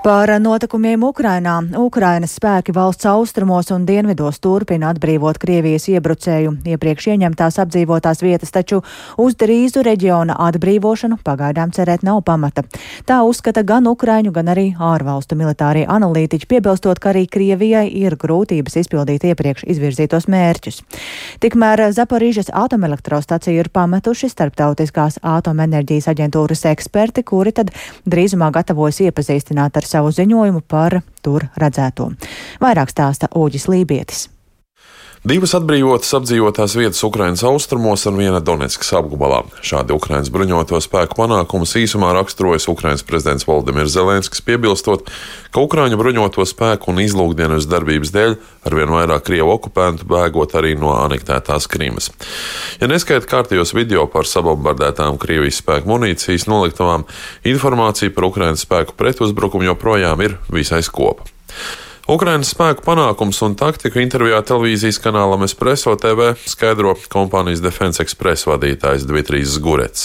Par 0.03 0.27
notikumiem 0.39 0.99
Ukrainā. 1.07 1.61
Ukrainas 1.79 2.33
spēki 2.35 2.73
valsts 2.75 3.05
austrumos 3.07 3.69
un 3.71 3.85
dienvidos 3.87 4.41
turpina 4.43 4.89
atbrīvot 4.91 5.37
Krievijas 5.39 5.85
iebrucēju 5.93 6.57
iepriekš 6.73 7.05
ieņemtās 7.13 7.59
apdzīvotās 7.63 8.19
vietas, 8.19 8.51
taču 8.51 8.81
uz 9.15 9.37
drīzu 9.39 9.79
reģiona 9.87 10.35
atbrīvošanu 10.43 11.21
pagaidām 11.23 11.71
cerēt 11.71 12.03
nav 12.03 12.19
pamata. 12.27 12.65
Tā 13.07 13.21
uzskata 13.23 13.63
gan 13.63 13.87
Ukraiņu, 13.87 14.33
gan 14.35 14.51
arī 14.51 14.65
ārvalstu 14.75 15.37
militārie 15.39 15.85
analītiķi, 15.87 16.49
piebilstot, 16.51 16.99
ka 16.99 17.13
arī 17.13 17.23
Krievijai 17.31 17.85
ir 17.87 18.17
grūtības 18.19 18.75
izpildīt 18.83 19.23
iepriekš 19.31 19.63
izvirzītos 19.71 20.27
mērķus. 20.27 20.81
Tikmēr 21.39 21.85
Zaporīžas 21.95 22.51
atomelektrostaciju 22.51 23.63
ir 23.63 23.71
pametuši 23.71 24.33
starptautiskās 24.35 25.21
atomenerģijas 25.23 26.11
aģentūras 26.11 26.67
eksperti, 26.75 27.23
kuri 27.23 27.55
tad 27.55 27.71
drīzumā 28.03 28.51
gatavojas 28.51 28.99
iepazīstināt 29.07 29.79
ar 29.79 29.91
savu 29.93 30.13
ziņojumu 30.13 30.63
par 30.67 30.99
tur 31.23 31.47
redzēto. 31.61 32.11
Vairāk 32.63 32.93
stāsta 32.93 33.29
Oģis 33.37 33.69
Lībietis. 33.71 34.27
Divas 35.23 35.53
atbrīvotas 35.55 36.09
apdzīvotās 36.17 36.73
vietas 36.75 36.99
Ukrainas 37.07 37.45
austrumos 37.47 38.01
un 38.09 38.17
viena 38.19 38.41
Donetskas 38.43 38.89
apgabalā. 38.97 39.37
Šādi 39.63 39.95
Ukrainas 39.95 40.27
bruņoto 40.27 40.75
spēku 40.83 41.15
panākumus 41.15 41.77
īsumā 41.79 42.09
raksturojas 42.17 42.65
Ukrainas 42.67 43.05
prezidents 43.07 43.47
Valdemirs 43.47 43.93
Zelenskis, 43.93 44.43
piebilstot, 44.43 45.07
ka 45.55 45.63
Ukraiņu 45.63 45.95
bruņoto 46.01 46.43
spēku 46.43 46.91
un 46.91 46.99
izlūkdienas 47.05 47.69
darbības 47.71 48.11
dēļ 48.11 48.35
arvien 48.67 48.91
vairāk 48.91 49.23
Krievu 49.29 49.53
okupantu 49.53 50.09
bēgot 50.11 50.57
arī 50.59 50.73
no 50.75 50.91
anektētās 51.05 51.69
Krīmas. 51.71 52.09
Ja 52.83 52.91
neskaita 52.91 53.23
kārtījos 53.31 53.71
video 53.79 54.03
par 54.11 54.27
sabombardētām 54.27 55.21
Krievijas 55.23 55.61
spēku 55.63 55.87
munīcijas 55.93 56.49
noliktavām, 56.51 57.07
informācija 57.47 58.11
par 58.11 58.27
Ukrainas 58.27 58.67
spēku 58.67 58.99
pretuzbrukumu 58.99 59.71
joprojām 59.71 60.27
ir 60.27 60.35
visai 60.51 60.83
skopa. 60.83 61.31
Ukrainas 62.03 62.49
spēku 62.51 62.83
panākums 62.83 63.37
un 63.45 63.53
taktiku 63.55 64.01
intervijā 64.01 64.41
televīzijas 64.43 64.97
kanālam 64.99 65.45
Espresso 65.45 65.93
TV 65.95 66.33
skaidro 66.51 66.97
kompānijas 67.07 67.61
Defense 67.63 68.03
Express 68.03 68.43
vadītājs 68.43 69.05
Dmitrijs 69.07 69.53
Zgurets. 69.55 70.01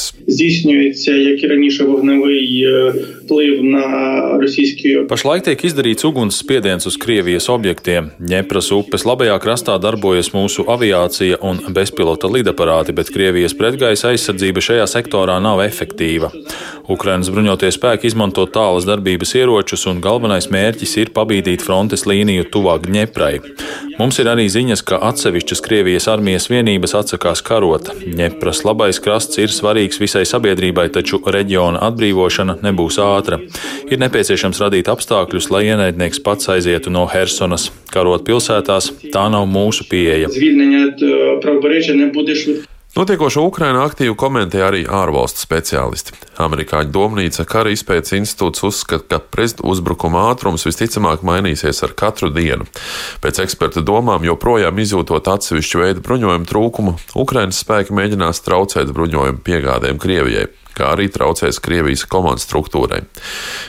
Pašlaik 5.10 5.48
tiek 5.48 5.64
izdarīts 5.66 6.06
uguns 6.06 6.38
spiediens 6.38 6.86
uz 6.86 6.94
Krievijas 7.02 7.50
objektiem. 7.50 8.12
Ņepras 8.22 8.70
upes 8.78 9.02
labajā 9.08 9.34
krastā 9.42 9.74
darbojas 9.82 10.30
mūsu 10.36 10.68
aviācija 10.70 11.42
un 11.42 11.58
bezpilota 11.74 12.30
lidaparāti, 12.30 12.94
bet 12.94 13.10
Krievijas 13.10 13.58
pretgaisa 13.58 14.12
aizsardzība 14.12 14.62
šajā 14.62 14.86
sektorā 14.94 15.40
nav 15.42 15.64
efektīva. 15.66 16.30
Ukrainas 16.88 17.28
bruņoties 17.34 17.76
spēki 17.76 18.06
izmanto 18.08 18.46
tālas 18.48 18.86
darbības 18.88 19.34
ieročus 19.34 19.82
un 19.90 19.98
galvenais 20.04 20.46
mērķis 20.54 20.94
ir 21.02 21.10
pabīdīt 21.16 21.66
fronti 21.66 21.87
frontes 21.88 22.04
līniju 22.04 22.44
tuvāk 22.52 22.84
Ņeprai. 22.92 23.40
Mums 23.98 24.18
ir 24.20 24.28
arī 24.28 24.44
ziņas, 24.52 24.82
ka 24.84 24.98
atsevišķas 25.08 25.62
Krievijas 25.64 26.08
armijas 26.12 26.48
vienības 26.50 26.94
atsakās 26.94 27.40
karot. 27.42 27.88
Ņepras 28.04 28.62
labais 28.68 29.00
krasts 29.00 29.40
ir 29.40 29.48
svarīgs 29.48 29.98
visai 29.98 30.26
sabiedrībai, 30.28 30.90
taču 30.92 31.22
reģiona 31.24 31.80
atbrīvošana 31.88 32.60
nebūs 32.62 33.00
ātra. 33.00 33.40
Ir 33.88 33.98
nepieciešams 34.04 34.60
radīt 34.60 34.92
apstākļus, 34.92 35.50
lai 35.50 35.64
ienaidnieks 35.72 36.20
pats 36.20 36.52
aizietu 36.52 36.92
no 36.92 37.08
Helsonas. 37.08 37.70
Karot 37.90 38.26
pilsētās, 38.28 38.92
tā 39.08 39.28
nav 39.32 39.48
mūsu 39.48 39.88
pieeja. 39.88 40.28
Notiekošo 42.98 43.44
Ukrainā 43.46 43.84
aktīvi 43.86 44.10
komentē 44.18 44.58
arī 44.66 44.80
ārvalstu 44.82 45.44
speciālisti. 45.44 46.16
Amerikāņu 46.42 46.90
domnīca 46.90 47.44
Kara 47.46 47.70
izpētes 47.70 48.16
institūts 48.16 48.64
uzskata, 48.66 49.06
ka 49.06 49.20
prezidenta 49.22 49.68
uzbrukuma 49.70 50.24
ātrums 50.32 50.66
visticamāk 50.66 51.22
mainīsies 51.22 51.84
ar 51.86 51.94
katru 51.94 52.32
dienu. 52.34 52.66
Pēc 53.22 53.38
eksperta 53.44 53.84
domām, 53.86 54.26
joprojām 54.26 54.82
izjūtot 54.82 55.30
atsevišķu 55.30 55.84
veidu 55.84 56.02
bruņojumu 56.08 56.50
trūkumu, 56.50 56.96
Ukrainas 57.22 57.62
spēki 57.62 57.94
mēģinās 57.94 58.42
traucēt 58.42 58.90
bruņojumu 58.90 59.46
piegādēm 59.46 60.02
Krievijai 60.02 60.48
kā 60.78 60.92
arī 60.94 61.08
traucēs 61.12 61.60
Krievijas 61.64 62.06
komandas 62.08 62.46
struktūrai. 62.48 63.02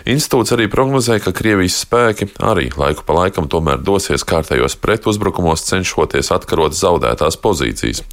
Institūts 0.09 0.53
arī 0.55 0.69
prognozē, 0.71 1.19
ka 1.23 1.33
Krievijas 1.35 1.81
spēki 1.83 2.29
arī 2.45 2.69
laiku 2.77 3.05
pa 3.07 3.17
laikam 3.23 3.49
tomēr 3.51 3.81
dosies 3.83 4.25
kārtējos 4.27 4.77
pretuzbrukumos, 4.83 5.65
cenšoties 5.69 6.31
atkarot 6.35 6.77
zaudētās 6.77 7.39
pozīcijas, 7.41 8.05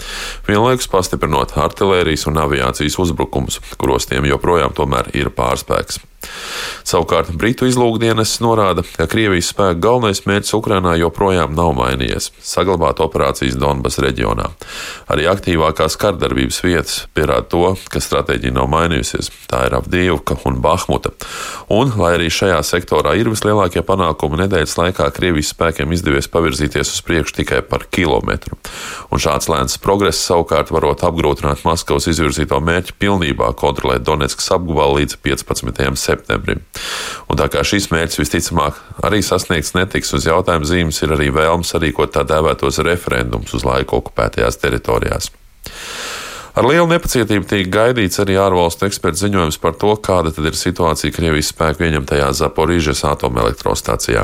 vienlaikus 0.48 0.90
pastiprinot 0.92 1.56
artilērijas 1.60 2.26
un 2.30 2.42
aviācijas 2.46 2.98
uzbrukumus, 3.06 3.60
kuros 3.80 4.08
tiem 4.10 4.28
joprojām 4.32 4.74
tomēr 4.76 5.12
ir 5.16 5.32
pārspēks. 5.36 6.02
Savukārt 6.86 7.32
Britu 7.34 7.66
izlūkdienesis 7.66 8.38
norāda, 8.44 8.84
ka 8.94 9.08
Krievijas 9.10 9.48
spēku 9.50 9.80
galvenais 9.82 10.22
mērķis 10.22 10.54
Ukrainā 10.54 10.92
joprojām 11.00 11.56
nav 11.58 11.72
mainījies- 11.74 12.30
saglabāt 12.54 13.02
operācijas 13.02 13.58
Donbas 13.58 13.98
reģionā. 13.98 14.52
Arī 15.10 15.26
aktīvākās 15.26 15.98
kardarbības 15.98 16.60
vietas 16.62 17.06
pierāda 17.14 17.48
to, 17.48 17.76
ka 17.90 17.98
stratēģija 17.98 18.54
nav 18.54 18.68
mainījusies. 18.70 19.30
Tā 19.50 19.66
ir 19.66 19.74
Avdīvka 19.80 20.38
un 20.46 20.60
Bahmuta. 20.62 21.10
Un, 21.68 21.92
lai 21.96 22.12
arī 22.18 22.30
šajā 22.30 22.60
sektorā 22.62 23.16
ir 23.18 23.26
vislielākie 23.26 23.82
panākumi, 23.82 24.38
nedēļas 24.44 24.76
laikā 24.78 25.10
Krievijas 25.10 25.52
spēkiem 25.54 25.92
izdevies 25.92 26.30
pavirzīties 26.30 26.92
uz 26.94 27.02
priekšu 27.02 27.40
tikai 27.42 27.62
par 27.62 27.86
kilometru. 27.90 28.56
Un 29.10 29.18
šāds 29.18 29.50
lēns 29.50 29.78
progress 29.82 30.22
savukārt 30.22 30.70
varot 30.70 31.02
apgrūtināt 31.02 31.64
Maskavas 31.66 32.06
izvirzīto 32.06 32.60
mērķi 32.62 32.94
pilnībā 33.00 33.50
kontrolēt 33.58 34.06
Donetskas 34.06 34.52
apgabalu 34.54 35.00
līdz 35.00 35.18
15. 35.24 35.96
septembrim. 35.96 36.25
Un 37.26 37.38
tā 37.40 37.48
kā 37.52 37.62
šis 37.66 37.88
mērķis 37.92 38.20
visticamāk 38.22 38.78
arī 39.06 39.22
sasniegts 39.24 39.74
netiks, 39.76 40.12
uz 40.16 40.26
jautājuma 40.28 40.68
zīmes 40.68 41.00
ir 41.02 41.14
arī 41.16 41.30
vēlms 41.34 41.72
sarīkot 41.74 42.14
tā 42.14 42.26
dēvētos 42.28 42.82
referendums 42.86 43.54
uz 43.56 43.66
laiku 43.66 44.00
okupētajās 44.00 44.60
teritorijās. 44.62 45.32
Ar 46.56 46.64
lielu 46.64 46.86
nepacietību 46.88 47.44
tiek 47.44 47.66
gaidīts 47.68 48.16
arī 48.22 48.38
ārvalstu 48.40 48.86
ekspertu 48.86 49.26
ziņojums 49.26 49.58
par 49.60 49.74
to, 49.76 49.90
kāda 50.00 50.30
tad 50.32 50.46
ir 50.48 50.54
situācija 50.56 51.12
Krievijas 51.12 51.50
spēku 51.52 51.84
ieņemtajā 51.84 52.30
Zaporīžas 52.38 53.02
atomelektrostācijā. 53.10 54.22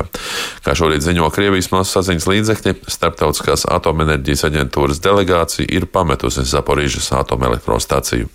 Kā 0.65 0.73
šorīt 0.73 1.05
ziņo 1.05 1.27
Krievijas 1.35 1.69
masasaziņas 1.69 2.25
līdzekļi, 2.31 2.73
Starptautiskās 2.89 3.67
atomenerģijas 3.69 4.47
aģentūras 4.49 5.03
delegācija 5.05 5.69
ir 5.77 5.85
pametusi 5.93 6.41
Zaporīžas 6.49 7.11
atomelektrostāciju. 7.19 8.31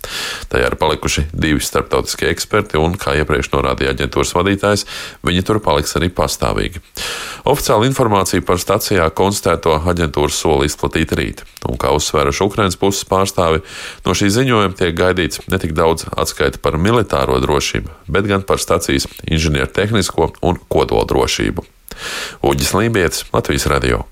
Tajā 0.47 0.71
ir 0.71 0.77
palikuši 0.79 1.25
divi 1.35 1.59
starptautiskie 1.59 2.31
eksperti, 2.31 2.79
un, 2.79 2.95
kā 2.95 3.17
iepriekš 3.19 3.51
norādīja 3.57 3.97
aģentūras 3.97 4.31
vadītājs, 4.39 4.85
viņi 5.27 5.43
tur 5.43 5.59
paliks 5.67 5.97
arī 5.99 6.07
pastāvīgi. 6.07 6.79
Oficiāla 7.51 7.91
informācija 7.91 8.47
par 8.47 8.63
stacijā 8.63 9.11
konstatēto 9.11 9.75
aģentūras 9.91 10.39
soli 10.39 10.71
izplatīt 10.71 11.11
rīt, 11.19 11.45
un, 11.67 11.75
kā 11.75 11.91
uzsvēruši 11.99 12.47
Ukrainas 12.47 12.79
puses 12.79 13.03
pārstāvi, 13.09 13.59
No 14.05 14.15
šī 14.17 14.29
ziņojuma 14.35 14.77
tiek 14.79 14.95
gaidīts 14.97 15.43
ne 15.47 15.59
tik 15.61 15.73
daudz 15.77 16.07
atskaita 16.09 16.61
par 16.63 16.79
militāro 16.81 17.39
drošību, 17.43 17.89
bet 18.07 18.29
gan 18.29 18.45
par 18.45 18.61
stacijas 18.61 19.07
inženiertehnisko 19.25 20.31
un 20.41 20.61
kodoldrošību. 20.69 21.67
Uģis 22.45 22.73
Lībijams, 22.77 23.25
Latvijas 23.33 23.67
Radio. 23.71 24.05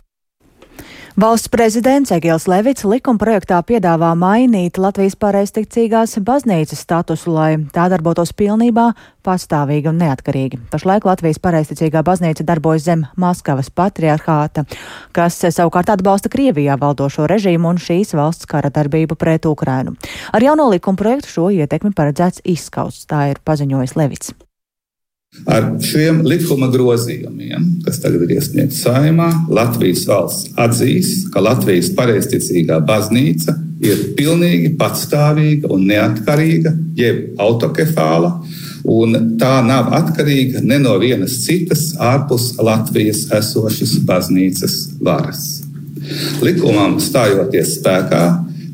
Valsts 1.17 1.49
prezidents 1.49 2.11
Egils 2.13 2.43
Levits 2.45 2.83
likuma 2.85 3.17
projektā 3.17 3.57
piedāvā 3.65 4.11
mainīt 4.13 4.77
Latvijas 4.77 5.15
pareizticīgās 5.17 6.13
baznīcas 6.21 6.83
statusu, 6.85 7.33
lai 7.33 7.47
tā 7.73 7.87
darbotos 7.89 8.35
pilnībā 8.37 8.91
pastāvīgi 9.25 9.89
un 9.89 9.97
neatkarīgi. 9.97 10.61
Pašlaik 10.69 11.09
Latvijas 11.09 11.41
pareizticīgā 11.41 12.05
baznīca 12.05 12.45
darbojas 12.45 12.85
zem 12.85 13.07
Maskavas 13.17 13.73
patriarchāta, 13.73 14.67
kas 15.09 15.41
savukārt 15.41 15.89
atbalsta 15.97 16.29
Krievijā 16.29 16.77
valdošo 16.77 17.25
režīmu 17.25 17.73
un 17.73 17.81
šīs 17.81 18.13
valsts 18.13 18.45
kara 18.45 18.69
darbību 18.69 19.17
pret 19.17 19.49
Ukrainu. 19.49 19.97
Ar 20.29 20.45
jauno 20.45 20.69
likuma 20.69 21.01
projektu 21.01 21.33
šo 21.33 21.49
ietekmi 21.49 21.97
paredzēts 21.97 22.45
izskausts, 22.45 23.09
tā 23.09 23.31
ir 23.33 23.41
paziņojis 23.41 23.97
Levits. 23.97 24.37
Ar 25.47 25.69
šiem 25.83 26.23
likuma 26.27 26.67
grozījumiem, 26.73 27.67
kas 27.85 28.01
tagad 28.03 28.25
ir 28.25 28.37
iesniegti 28.37 28.75
saimā, 28.75 29.29
Latvijas 29.53 30.03
valsts 30.09 30.51
atzīs, 30.59 31.27
ka 31.31 31.43
Latvijas 31.43 31.91
pareizticīgā 31.95 32.81
baznīca 32.87 33.55
ir 33.83 34.01
pilnīgi 34.17 34.73
patstāvīga 34.79 35.69
un 35.73 35.85
neatkarīga, 35.91 36.73
jeb 36.97 37.39
autokefāla, 37.43 38.33
un 38.87 39.37
tā 39.39 39.59
nav 39.67 39.93
atkarīga 39.95 40.63
ne 40.65 40.79
no 40.81 40.95
vienas 40.99 41.37
citas 41.45 41.91
ārpus 41.99 42.55
Latvijas 42.63 43.27
esošas 43.37 43.97
baznīcas 44.07 44.77
varas. 45.03 45.45
Likumam 46.41 46.97
stājoties 47.03 47.77
spēkā, 47.79 48.23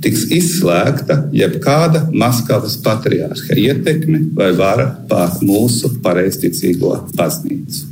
tiks 0.03 0.27
izslēgta 0.33 1.23
jebkāda 1.35 2.07
Maskavas 2.11 2.75
patriārha 2.83 3.57
ietekme 3.59 4.25
vai 4.37 4.51
vara 4.57 4.89
pār 5.09 5.39
mūsu 5.41 5.95
pareizticīgo 6.03 6.95
baznīcu. 7.17 7.89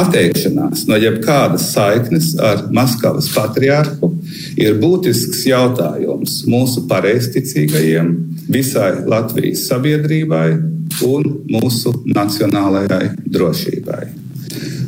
Atteikšanās 0.00 0.84
no 0.86 0.98
jebkādas 1.00 1.70
saiknes 1.74 2.32
ar 2.38 2.68
Maskavas 2.74 3.26
patriārhu 3.34 4.12
ir 4.60 4.78
būtisks 4.82 5.42
jautājums 5.48 6.40
mūsu 6.50 6.84
pareizticīgajiem, 6.90 8.12
visai 8.50 8.92
Latvijas 9.10 9.66
sabiedrībai 9.70 10.46
un 11.06 11.28
mūsu 11.50 11.94
nacionālajai 12.06 13.16
drošībai. 13.26 14.02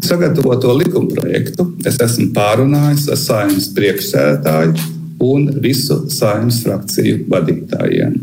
Sagatavoto 0.03 0.75
likumprojektu 0.79 1.69
es 1.87 1.99
esmu 2.03 2.33
pārunājis 2.35 3.07
ar 3.13 3.21
saimnes 3.21 3.69
priekšsēdētāju 3.77 5.02
un 5.23 5.49
visu 5.63 6.03
saimnes 6.11 6.63
frakciju 6.65 7.27
vadītājiem. 7.31 8.17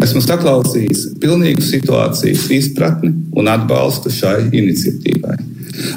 Esmu 0.00 0.22
saklausījis 0.24 1.02
pilnīgu 1.20 1.64
situācijas 1.64 2.46
izpratni 2.56 3.12
un 3.36 3.50
atbalstu 3.52 4.12
šai 4.14 4.46
iniciatīvai. 4.48 5.36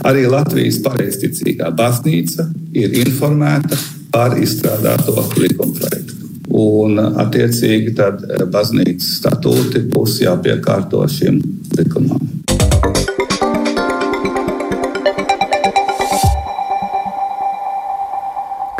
Arī 0.07 0.25
Latvijas 0.29 0.81
pareizticīgā 0.83 1.71
baznīca 1.77 2.49
ir 2.75 2.99
informēta 3.05 3.79
par 4.13 4.35
izstrādāto 4.41 5.15
likumprojektu. 5.39 6.19
Un, 6.53 6.99
attiecīgi, 6.99 7.95
tad 7.97 8.21
baznīcas 8.53 9.15
statūti 9.21 9.87
būs 9.89 10.19
jāpiekārto 10.25 11.01
šim 11.09 11.39
likumam. 11.79 12.32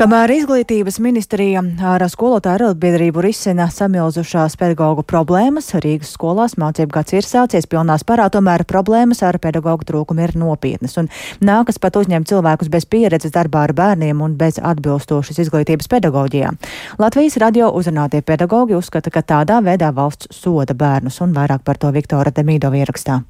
Kamēr 0.04 0.34
izglītības 0.36 0.98
ministrija 1.00 1.62
ar 1.88 2.04
skolotāju 2.12 2.58
arotbiedrību 2.58 3.22
risina 3.24 3.70
samilzušās 3.72 4.58
pedagoģu 4.60 5.06
problēmas, 5.08 5.70
Rīgas 5.80 6.10
skolās 6.18 6.58
mācību 6.60 6.92
gads 6.92 7.16
ir 7.16 7.24
sācies 7.24 7.70
pilnā 7.72 7.96
sparā, 8.02 8.26
tomēr 8.28 8.66
problēmas 8.68 9.24
ar 9.24 9.38
pedagoģu 9.40 9.88
trūkumu 9.88 10.26
ir 10.26 10.36
nopietnas 10.36 11.00
un 11.00 11.08
nākas 11.40 11.80
pat 11.80 11.96
uzņemt 12.02 12.28
cilvēkus 12.34 12.74
bez 12.74 12.84
pieredzes 12.84 13.32
darbā 13.32 13.64
ar 13.70 13.72
bērniem 13.78 14.20
un 14.28 14.36
bez 14.36 14.60
atbilstošas 14.60 15.40
izglītības 15.46 15.88
pedagoģijā. 15.96 16.52
Latvijas 17.00 17.40
radio 17.40 17.72
uzrunātie 17.72 18.20
pedagoģi 18.28 18.76
uzskata, 18.76 19.08
ka 19.08 19.24
tādā 19.24 19.64
veidā 19.64 19.96
valsts 19.96 20.36
soda 20.36 20.76
bērnus 20.76 21.24
un 21.24 21.32
vairāk 21.32 21.64
par 21.64 21.80
to 21.80 21.96
Viktora 21.96 22.36
Demīdova 22.36 22.84
ierakstā. 22.84 23.22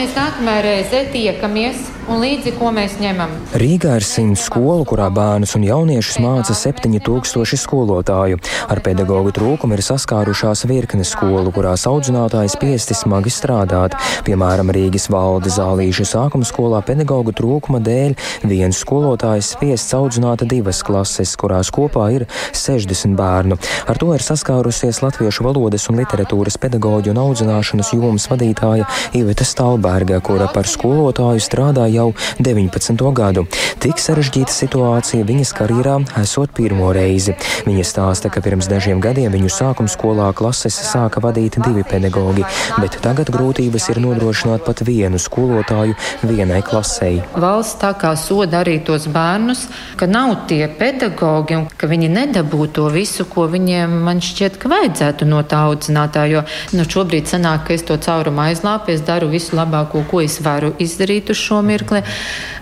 Mēs 0.00 0.14
nākamajā 0.40 0.62
reizē 0.64 1.00
tiekamies 1.12 1.90
un 2.10 2.18
līdzi 2.22 2.52
ko 2.58 2.70
mēs 2.74 2.96
ņemam. 2.98 3.30
Rīgā 3.60 3.94
ir 4.00 4.04
simts 4.06 4.46
skolu, 4.48 4.82
kurā 4.88 5.06
bērnus 5.14 5.52
un 5.58 5.64
jauniešus 5.66 6.18
māca 6.22 6.54
7000 6.56 7.58
skolotāju. 7.60 8.38
Ar 8.72 8.80
pedagoģu 8.82 9.34
trūkumu 9.36 9.76
ir 9.76 9.82
saskārušās 9.84 10.64
virkne 10.70 11.04
skolu, 11.06 11.52
kurās 11.54 11.86
audzinātāji 11.90 12.50
spiesti 12.54 12.96
smagi 12.98 13.30
strādāt. 13.30 13.94
Piemēram, 14.26 14.72
Rīgas 14.74 15.06
valdes 15.12 15.58
zālīšu 15.58 16.06
sākuma 16.08 16.48
skolā 16.48 16.80
pedagoģu 16.86 17.36
trūkuma 17.38 17.82
dēļ 17.84 18.16
viens 18.50 18.80
skolotājs 18.82 19.52
spiests 19.54 19.94
audzināt 19.94 20.46
divas 20.50 20.82
klases, 20.86 21.36
kurās 21.38 21.70
kopā 21.74 22.08
ir 22.16 22.26
60 22.56 23.14
bērnu. 23.18 23.60
Ar 23.86 24.00
to 24.00 24.10
ir 24.16 24.24
saskārusies 24.24 25.02
latviešu 25.04 25.46
valodas 25.46 25.86
un 25.92 26.00
literatūras 26.02 26.58
pedagoģu 26.58 27.14
un 27.14 27.22
audzināšanas 27.28 27.94
jomas 27.94 28.26
vadītāja 28.32 28.88
Iveta 29.20 29.46
Stalberga, 29.46 30.18
kura 30.30 30.46
par 30.54 30.68
skolotāju 30.70 31.42
strādāja 31.42 32.04
jau 32.04 32.10
19. 32.38 33.00
gadu. 33.16 33.42
Tik 33.82 33.98
sarežģīta 33.98 34.52
situācija 34.54 35.26
viņas 35.26 35.50
karjerā 35.58 35.96
esot 36.20 36.52
pirmo 36.54 36.92
reizi. 36.94 37.34
Viņa 37.66 37.86
stāsta, 37.88 38.30
ka 38.30 38.42
pirms 38.44 38.68
dažiem 38.70 39.00
gadiem 39.02 39.32
viņu 39.34 39.50
sākuma 39.50 39.90
skolā 39.90 40.28
klases 40.38 40.76
sāka 40.86 41.22
vadīt 41.24 41.58
divi 41.64 41.82
pedagoģi, 41.88 42.44
bet 42.78 42.98
tagad 43.02 43.32
grūtības 43.34 43.88
ir 43.90 44.00
nodrošināt 44.04 44.62
pat 44.66 44.84
vienu 44.86 45.18
skolotāju 45.18 45.96
vienai 46.22 46.60
klasei. 46.62 47.24
Valsts 47.34 47.80
tā 47.82 47.90
kā 47.98 48.12
soda 48.20 48.60
arī 48.62 48.78
tos 48.86 49.08
bērnus, 49.10 49.66
ka 49.98 50.06
nav 50.06 50.46
tie 50.52 50.68
pedagoģi 50.70 51.58
un 51.58 51.66
ka 51.74 51.90
viņi 51.90 52.12
nedabū 52.14 52.68
to 52.76 52.86
visu, 52.94 53.26
ko 53.26 53.48
viņiem 53.50 53.98
man 54.06 54.22
šķiet, 54.22 54.60
ka 54.62 54.70
vajadzētu 54.70 55.26
no 55.26 55.42
tā 55.42 55.64
audzinātā. 55.72 56.28
Jo 56.30 56.46
nu, 56.76 56.86
šobrīd 56.86 57.26
sanāk, 57.32 57.66
ka 57.66 57.74
es 57.74 57.86
to 57.88 57.98
caurumu 57.98 58.46
aizlāpu, 58.46 58.94
es 58.94 59.02
daru 59.06 59.32
visu 59.32 59.58
labāko, 59.58 60.04
ko 60.06 60.19
es 60.24 60.40
varu 60.44 60.74
izdarīt 60.78 61.32
uz 61.34 61.40
šo 61.40 61.60
mirkli 61.66 62.02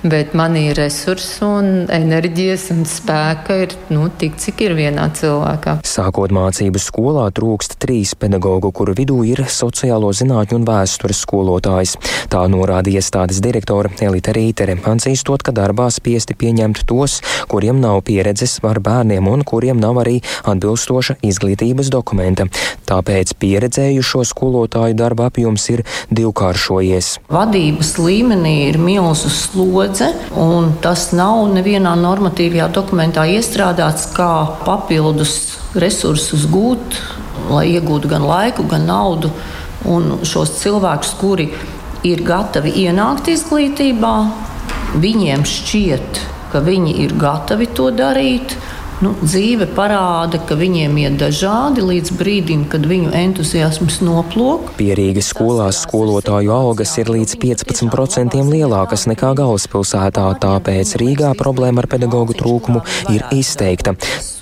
bet 0.03 0.35
man 0.35 0.55
ir 0.57 0.77
resursi 0.79 1.43
un 1.43 1.69
enerģijas 1.91 2.69
un 2.75 2.85
spēka 2.87 3.57
ir 3.65 3.75
nu, 3.91 4.07
tik, 4.19 4.37
cik 4.39 4.63
ir 4.69 4.75
vienā 4.79 5.09
cilvēkā. 5.19 5.79
Sākot 5.87 6.33
mācības 6.35 6.87
skolā, 6.91 7.27
trūkst 7.35 7.79
trīs 7.83 8.15
pedagoģu, 8.19 8.71
kuru 8.75 8.95
vidū 8.99 9.19
ir 9.27 9.43
sociālo 9.51 10.13
zinātņu 10.15 10.61
un 10.61 10.67
vēstures 10.69 11.23
skolotājs. 11.25 11.97
Tā 12.31 12.45
norāda 12.51 12.93
iestādes 12.93 13.43
direktore 13.43 13.91
Elita 14.09 14.35
Rītere, 14.37 14.77
atzīstot, 14.79 15.43
ka 15.43 15.55
darbā 15.57 15.89
spiesti 15.95 16.37
pieņemt 16.39 16.85
tos, 16.89 17.19
kuriem 17.51 17.83
nav 17.83 18.05
pieredzes 18.07 18.59
ar 18.69 18.79
bērniem 18.85 19.27
un 19.27 19.43
kuriem 19.49 19.81
nav 19.83 19.99
arī 20.05 20.21
atbilstoša 20.47 21.19
izglītības 21.27 21.91
dokumenta. 21.91 22.47
Tāpēc 22.89 23.35
pieredzējušo 23.43 24.23
skolotāju 24.31 24.97
darba 24.99 25.29
apjoms 25.33 25.67
ir 25.75 25.85
divkāršojies. 26.15 27.17
Vadības 27.49 27.95
līmenī 27.97 28.51
ir 28.69 28.77
milzu 28.77 29.31
slodze, 29.33 30.11
un 30.37 30.75
tas 30.85 31.07
nav 31.17 31.47
nevienā 31.49 31.95
normatīvajā 31.97 32.67
dokumentā 32.77 33.23
iestrādāts 33.25 34.11
kā 34.13 34.59
papildus 34.67 35.55
resursus 35.73 36.45
gūt, 36.53 36.99
lai 37.49 37.63
iegūtu 37.71 38.11
gan 38.13 38.27
laiku, 38.29 38.67
gan 38.69 38.85
naudu. 38.91 39.31
Un 39.89 40.19
šos 40.29 40.59
cilvēkus, 40.59 41.15
kuri 41.23 41.47
ir 42.05 42.21
gatavi 42.29 42.75
ienākt 42.85 43.33
izglītībā, 43.33 44.13
viņiem 45.01 45.49
šķiet, 45.49 46.21
ka 46.53 46.61
viņi 46.69 46.99
ir 47.07 47.17
gatavi 47.17 47.71
to 47.73 47.89
darīt. 47.97 48.59
Nu, 48.99 49.13
dzīve 49.23 49.69
parāda, 49.77 50.41
ka 50.43 50.57
viņiem 50.59 50.97
iet 50.99 51.19
dažādi 51.21 51.85
līdz 51.87 52.17
brīdim, 52.19 52.65
kad 52.73 52.83
viņu 52.83 53.13
entuziasms 53.15 54.01
noplūk. 54.03 54.73
Pierīgas 54.75 55.29
skolās 55.31 55.85
skolotāju 55.85 56.51
algas 56.51 56.97
ir 56.99 57.13
līdz 57.15 57.37
15% 57.39 58.43
lielākas 58.51 59.07
nekā 59.07 59.31
galvaspilsētā, 59.39 60.27
tāpēc 60.43 60.97
Rīgā 60.99 61.31
problēma 61.39 61.85
ar 61.85 61.91
pedagoģu 61.95 62.41
trūkumu 62.43 62.83
ir 63.15 63.23
izteikta. 63.39 63.95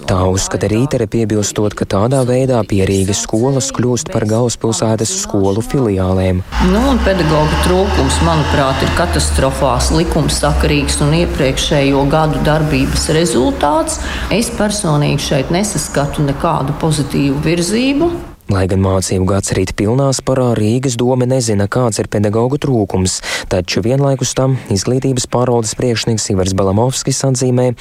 Tā 0.07 0.23
uzskata 0.31 0.71
Rītere 0.71 1.09
piebilstot, 1.11 1.75
ka 1.77 1.85
tādā 1.85 2.23
veidā 2.25 2.63
pierīgas 2.65 3.25
skolas 3.27 3.73
kļūst 3.75 4.13
par 4.15 4.25
galvaspilsētas 4.31 5.13
skolu 5.25 5.65
filiālēm. 5.67 6.41
Nu, 6.71 6.83
pedagoģu 7.05 7.61
trūkums, 7.67 8.21
manuprāt, 8.25 8.81
ir 8.87 8.95
katastrofās 8.97 9.91
likumsakarīgs 9.99 11.03
un 11.05 11.13
iepriekšējo 11.21 12.07
gadu 12.13 12.41
darbības 12.47 13.11
rezultāts. 13.19 14.01
Es 14.33 14.47
Es 14.47 14.53
personīgi 14.55 15.25
šeit 15.25 15.49
nesaskatu 15.51 16.23
nekādu 16.23 16.77
pozitīvu 16.79 17.41
virzību. 17.43 18.07
Lai 18.55 18.63
gan 18.71 18.79
mācību 18.79 19.27
gads 19.27 19.51
rīt 19.59 19.73
pilnā 19.75 20.07
sparā, 20.15 20.53
Rīgas 20.55 20.95
doma 21.01 21.27
nezina, 21.27 21.67
kāds 21.67 21.99
ir 21.99 22.07
pedagoģu 22.13 22.61
trūkums, 22.63 23.17
taču 23.51 23.83
vienlaikus 23.83 24.37
tam 24.39 24.55
izglītības 24.71 25.27
pārvaldes 25.33 25.75
priekšnieks 25.81 26.29
Ivars 26.31 26.55
Balamovskis 26.55 27.25
atzīmē, 27.27 27.73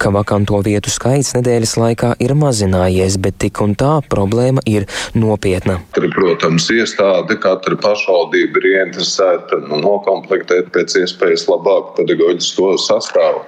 ka 0.00 0.12
vakanto 0.14 0.60
vietu 0.64 0.92
skaits 0.92 1.34
nedēļas 1.36 1.76
laikā 1.80 2.10
ir 2.24 2.32
mazinājies, 2.38 3.18
bet 3.20 3.36
tik 3.42 3.60
un 3.64 3.74
tā 3.78 3.98
problēma 4.08 4.64
ir 4.68 4.86
nopietna. 5.12 5.78
Katra, 5.92 6.10
protams, 6.14 6.68
iestāde, 6.72 7.36
katra 7.42 7.76
pašvaldība 7.80 8.62
ir 8.62 8.68
ieinteresēta 8.70 9.60
nu, 9.66 9.80
nokomplektēt 9.84 10.70
pēc 10.74 10.96
iespējas 11.02 11.46
labāku 11.50 11.98
pedagoģisko 12.00 12.72
sastāvu. 12.80 13.42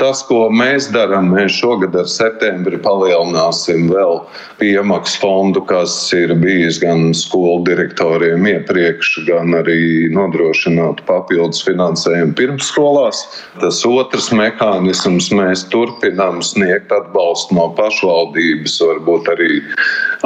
Tas, 0.00 0.22
ko 0.28 0.46
mēs 0.54 0.88
darām, 0.94 1.32
mēs 1.34 1.58
šogad 1.60 1.96
ar 2.00 2.08
septembri 2.10 2.80
palielināsim 2.80 3.90
vēl 3.92 4.22
piemaksu 4.60 5.20
fondu, 5.20 5.64
kas 5.68 5.94
ir 6.16 6.32
bijis 6.40 6.80
gan 6.82 7.10
skolu 7.16 7.64
direktoriem 7.68 8.46
iepriekš, 8.54 9.12
gan 9.28 9.56
arī 9.60 10.08
nodrošināt 10.14 11.04
papildus 11.08 11.64
finansējumu 11.68 12.36
pirmsskolās. 12.38 13.22
Tas 13.60 13.82
otrs 13.88 14.30
mehānisms 14.36 15.30
mēs 15.36 15.66
turpinām 15.90 16.40
sniegt 16.42 16.92
atbalstu 16.92 17.56
no 17.56 17.68
pašvaldības, 17.74 18.78
varbūt 18.80 19.28
arī 19.32 19.60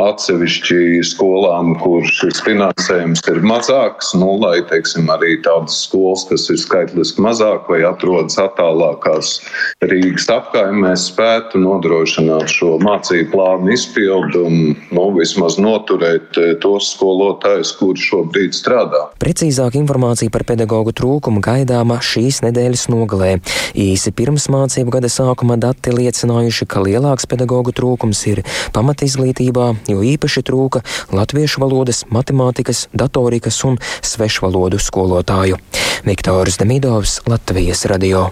atsevišķi 0.00 1.02
skolām, 1.06 1.74
kur 1.80 2.04
šis 2.04 2.42
finansējums 2.44 3.22
ir 3.30 3.40
mazāks, 3.46 4.12
nu, 4.18 4.34
lai 4.42 4.60
teiksim, 4.68 5.08
arī 5.12 5.38
tādas 5.44 5.84
skolas, 5.86 6.26
kas 6.28 6.48
ir 6.50 6.58
skaitliski 6.58 7.22
mazāk 7.22 7.68
vai 7.70 7.84
atrodas 7.86 8.36
attālākās 8.40 9.38
Rīgas 9.84 10.26
apkaimēs, 10.32 11.08
spētu 11.12 11.60
nodrošināt 11.62 12.50
šo 12.50 12.76
mācību 12.82 13.30
plānu 13.34 13.72
izpildu 13.74 14.44
un 14.48 14.74
nu, 14.94 15.06
vismaz 15.18 15.58
noturēt 15.62 16.40
eh, 16.40 16.54
tos 16.62 16.90
skolotājus, 16.94 17.74
kuri 17.78 18.02
šobrīd 18.02 18.56
strādā. 18.56 19.06
Precīzāk 19.22 19.78
informācija 19.78 20.32
par 20.34 20.46
pedagoģu 20.48 20.94
trūkumu 20.98 21.42
gaidāma 21.44 22.00
šīs 22.04 22.42
nedēļas 22.44 22.88
nogalē. 22.92 23.36
Īsi 23.78 24.12
pirms 24.16 24.48
mācību 24.52 24.98
gada 24.98 25.10
sākuma 25.12 25.53
dati 25.60 25.94
liecinājuši, 25.94 26.68
ka 26.68 26.84
lielāks 26.84 27.28
pedagoģu 27.30 27.74
trūkums 27.76 28.22
ir 28.30 28.44
pamatizglītībā, 28.76 29.70
jo 29.90 30.04
īpaši 30.14 30.44
trūka 30.46 30.84
latviešu 31.14 31.64
valodas, 31.64 32.04
matemātikas, 32.12 32.86
datorikas 32.92 33.60
un 33.68 33.80
svešvalodu 34.02 34.80
skolotāju. 34.82 35.60
Viktors 36.04 36.60
Demidovs, 36.60 37.20
Latvijas 37.30 37.86
radio. 37.90 38.30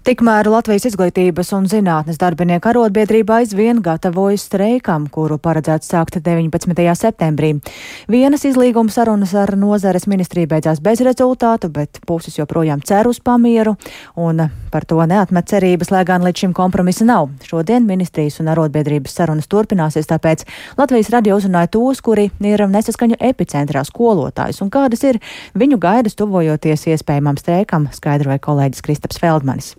Tikmēr 0.00 0.48
Latvijas 0.48 0.86
izglītības 0.88 1.50
un 1.52 1.66
zinātnes 1.68 2.16
darbinieku 2.16 2.70
arotbiedrība 2.70 3.42
aizvien 3.42 3.82
gatavojas 3.84 4.46
streikam, 4.48 5.04
kuru 5.12 5.36
paredzēts 5.36 5.90
sākt 5.92 6.14
19. 6.24 6.72
septembrī. 6.96 7.50
Vienas 8.08 8.46
izlīguma 8.48 8.88
sarunas 8.88 9.34
ar 9.36 9.52
nozares 9.60 10.08
ministriju 10.08 10.48
beidzās 10.54 10.80
bez 10.80 11.02
rezultātu, 11.04 11.68
bet 11.74 12.00
puses 12.08 12.38
joprojām 12.38 12.80
cer 12.80 13.10
uz 13.10 13.20
pamieru, 13.20 13.74
un 14.16 14.40
par 14.72 14.86
to 14.88 15.04
neatmet 15.04 15.52
cerības, 15.52 15.92
lai 15.92 16.00
gan 16.08 16.24
līdz 16.24 16.46
šim 16.46 16.56
kompromisa 16.56 17.04
nav. 17.04 17.28
Šodien 17.44 17.84
ministrijas 17.84 18.40
un 18.40 18.48
arotbiedrības 18.54 19.18
sarunas 19.20 19.52
turpināsies, 19.52 20.08
tāpēc 20.08 20.46
Latvijas 20.80 21.12
radio 21.12 21.36
uzrunāja 21.36 21.74
tos, 21.76 22.00
kuri 22.00 22.30
ir 22.40 22.64
nesaskaņu 22.72 23.20
epicentrā 23.20 23.84
skolotājus, 23.84 24.64
un 24.64 24.72
kādas 24.72 25.04
ir 25.04 25.20
viņu 25.52 25.76
gaidas 25.84 26.16
tuvojoties 26.16 26.88
iespējamam 26.96 27.36
streikam, 27.36 27.90
skaidroja 27.92 28.40
kolēģis 28.48 28.88
Kristaps 28.88 29.20
Feldmanis. 29.20 29.74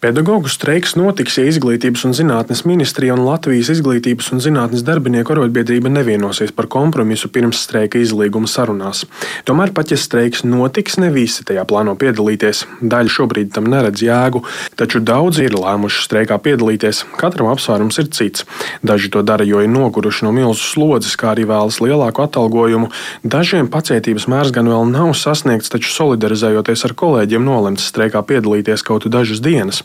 Pedagoģu 0.00 0.48
streiks 0.48 0.94
notiks, 0.96 1.34
ja 1.36 1.42
Izglītības 1.44 2.06
un 2.08 2.14
zinātnes 2.16 2.62
ministrija 2.64 3.12
un 3.12 3.20
Latvijas 3.26 3.68
Izglītības 3.74 4.30
un 4.32 4.40
zinātnes 4.40 4.80
darbinieku 4.80 5.34
arotbiedrība 5.34 5.90
nevienosies 5.92 6.54
par 6.56 6.70
kompromisu 6.72 7.28
pirms 7.28 7.60
streika 7.66 8.00
izlīguma 8.00 8.48
sarunās. 8.48 9.02
Tomēr, 9.44 9.74
pat 9.76 9.92
ja 9.92 9.98
streiks 10.00 10.40
notiks, 10.40 10.96
ne 10.96 11.10
visi 11.12 11.44
tajā 11.44 11.66
plāno 11.68 11.92
piedalīties. 12.00 12.62
Daļa 12.80 13.12
šobrīd 13.12 13.50
tam 13.52 13.68
neredz 13.68 14.00
jēgu, 14.06 14.40
taču 14.80 15.02
daudzi 15.04 15.44
ir 15.50 15.58
lēmuši 15.58 16.00
streikā 16.06 16.40
piedalīties. 16.48 17.02
Katram 17.20 17.52
apsvērums 17.52 18.00
ir 18.00 18.08
cits. 18.08 18.48
Daži 18.80 19.12
to 19.12 19.20
dara, 19.20 19.44
jo 19.44 19.60
ir 19.60 19.68
noguruši 19.68 20.24
no 20.24 20.32
milzu 20.32 20.64
slodzes, 20.64 21.18
kā 21.20 21.34
arī 21.34 21.44
vēlas 21.52 21.82
lielāku 21.84 22.24
atalgojumu. 22.24 22.88
Dažiem 23.36 23.68
pacietības 23.68 24.30
mērs 24.32 24.56
gan 24.56 24.72
vēl 24.72 24.88
nav 24.96 25.12
sasniegts, 25.12 25.68
taču 25.76 25.92
solidarizējoties 25.92 26.88
ar 26.88 26.96
kolēģiem, 27.04 27.44
nolemts 27.52 27.92
streikā 27.92 28.24
piedalīties 28.32 28.88
kaut 28.88 29.04
dažas 29.12 29.44
dienas. 29.44 29.84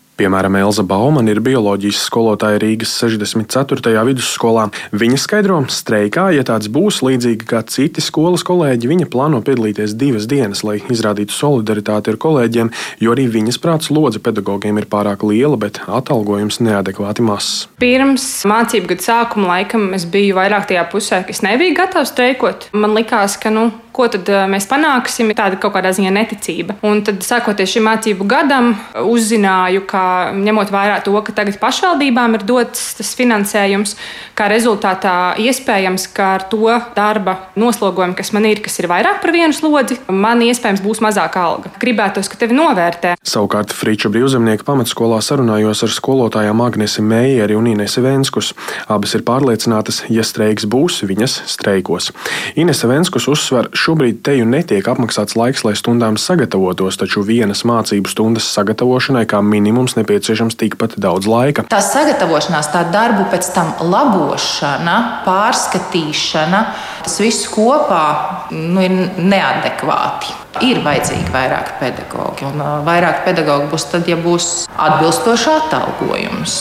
Piemēram, 0.21 0.53
Elza 0.59 0.83
Baumana 0.85 1.31
ir 1.33 1.39
bioloģijas 1.41 2.03
skolotāja 2.05 2.59
Rīgas 2.61 2.91
64. 3.01 3.89
vidusskolā. 4.05 4.67
Viņa 4.93 5.17
skaidro, 5.17 5.55
streikā, 5.73 6.27
ja 6.35 6.43
tāds 6.45 6.69
būs 6.69 6.99
līdzīgi 7.01 7.47
kā 7.49 7.63
citi 7.65 8.03
skolas 8.05 8.45
kolēģi, 8.45 8.91
viņa 8.91 9.07
plāno 9.09 9.39
piedalīties 9.41 9.95
divas 9.97 10.29
dienas, 10.29 10.61
lai 10.61 10.77
izrādītu 10.93 11.33
solidaritāti 11.33 12.13
ar 12.13 12.21
kolēģiem, 12.21 12.69
jo 13.01 13.15
arī 13.15 13.25
viņas 13.33 13.57
prāts 13.63 13.89
lodze 13.89 14.21
pedagogiem 14.21 14.77
ir 14.77 14.85
pārāk 14.93 15.25
liela, 15.25 15.57
bet 15.57 15.81
atalgojums 15.89 16.61
neadekvāti 16.61 17.25
mazs. 17.25 17.65
Pirms 17.81 18.27
mācību 18.45 18.93
gada 18.93 19.07
sākuma 19.07 19.55
laikam 19.55 19.89
es 19.97 20.05
biju 20.05 20.37
vairāk 20.37 20.69
tajā 20.69 20.85
pusē, 20.93 21.23
ka 21.25 21.33
es 21.33 21.41
nebiju 21.41 21.79
gatavs 21.81 22.13
streikot. 22.13 22.69
Man 22.77 22.93
likās, 22.93 23.41
ka 23.41 23.49
nu, 23.49 23.71
ko 23.89 24.05
tad 24.11 24.29
mēs 24.53 24.69
panāksim, 24.69 25.33
tāda 25.35 25.57
kaut 25.57 25.73
kādā 25.75 25.91
ziņā 25.97 26.13
neticība. 26.15 26.77
Un 26.87 27.01
tad, 27.09 27.25
sākoties 27.25 27.73
šim 27.73 27.89
mācību 27.89 28.29
gadam, 28.29 28.75
uzzināju, 29.01 29.83
ka 29.89 30.10
ņemot 30.35 30.71
vērā 30.73 30.99
to, 31.05 31.15
ka 31.25 31.35
tagad 31.35 31.57
pašvaldībām 31.61 32.37
ir 32.37 32.45
dots 32.47 32.91
tas 32.99 33.13
finansējums, 33.17 33.95
kā 34.37 34.47
rezultātā 34.51 35.15
iespējams, 35.41 36.07
ka 36.15 36.33
ar 36.37 36.45
to 36.51 36.69
darba 36.95 37.37
noslogojumu, 37.59 38.15
kas 38.17 38.31
man 38.35 38.47
ir, 38.49 38.61
kas 38.63 38.79
ir 38.81 38.89
vairāk 38.91 39.21
par 39.23 39.33
vienu 39.35 39.55
slodzi, 39.55 39.99
man 40.09 40.43
iespējams 40.45 40.83
būs 40.83 41.01
mazāka 41.03 41.43
alga. 41.43 41.71
Gribētos, 41.81 42.29
ka 42.31 42.39
tevi 42.41 42.57
novērtē. 42.57 43.15
Savukārt 43.27 43.73
Frīča 43.75 44.11
brīvzemnieka 44.13 44.65
pamatskolā 44.67 45.21
sarunājos 45.25 45.83
ar 45.85 45.93
skolotājām 45.93 46.63
Agnesi 46.65 47.03
Meijeri 47.05 47.57
un 47.57 47.69
Inese 47.71 48.03
Venskus. 48.03 48.53
Abas 48.91 49.15
ir 49.17 49.25
pārliecinātas, 49.27 50.03
ja 50.11 50.25
streiks 50.27 50.67
būs, 50.69 51.01
viņas 51.07 51.37
streikos. 51.51 52.11
Inese 52.59 52.89
Venskus 52.89 53.27
uzsver, 53.31 53.69
šobrīd 53.77 54.21
teju 54.25 54.47
netiek 54.49 54.87
apmaksāts 54.91 55.37
laiks, 55.39 55.65
lai 55.67 55.75
stundām 55.79 56.17
sagatavotos, 56.21 56.99
taču 57.01 57.23
vienas 57.27 57.63
mācību 57.67 58.11
stundas 58.11 58.49
sagatavošanai 58.55 59.25
kā 59.29 59.41
minimums 59.45 59.97
nepieciešams 60.01 60.57
tikpat 60.59 60.97
daudz 61.01 61.29
laika. 61.29 61.65
Tā 61.71 61.79
sagatavošanās, 61.85 62.71
tā 62.73 62.83
darbu 62.93 63.29
pēc 63.31 63.51
tam 63.55 63.73
labošana, 63.85 64.97
pārskatīšana, 65.27 66.61
tas 67.05 67.17
viss 67.23 67.49
kopā 67.51 68.03
nu, 68.51 68.81
ir 68.83 68.95
neadekvāti. 69.17 70.37
Ir 70.59 70.81
vajadzīgi 70.83 71.31
vairāk 71.31 71.77
pedagoģi, 71.79 72.49
un 72.49 72.61
vairāk 72.83 73.21
pedagoģi 73.23 73.69
būs 73.71 73.85
tad, 73.87 74.07
ja 74.11 74.17
būs 74.19 74.47
atbilstošs 74.75 75.45
atalgojums. 75.47 76.55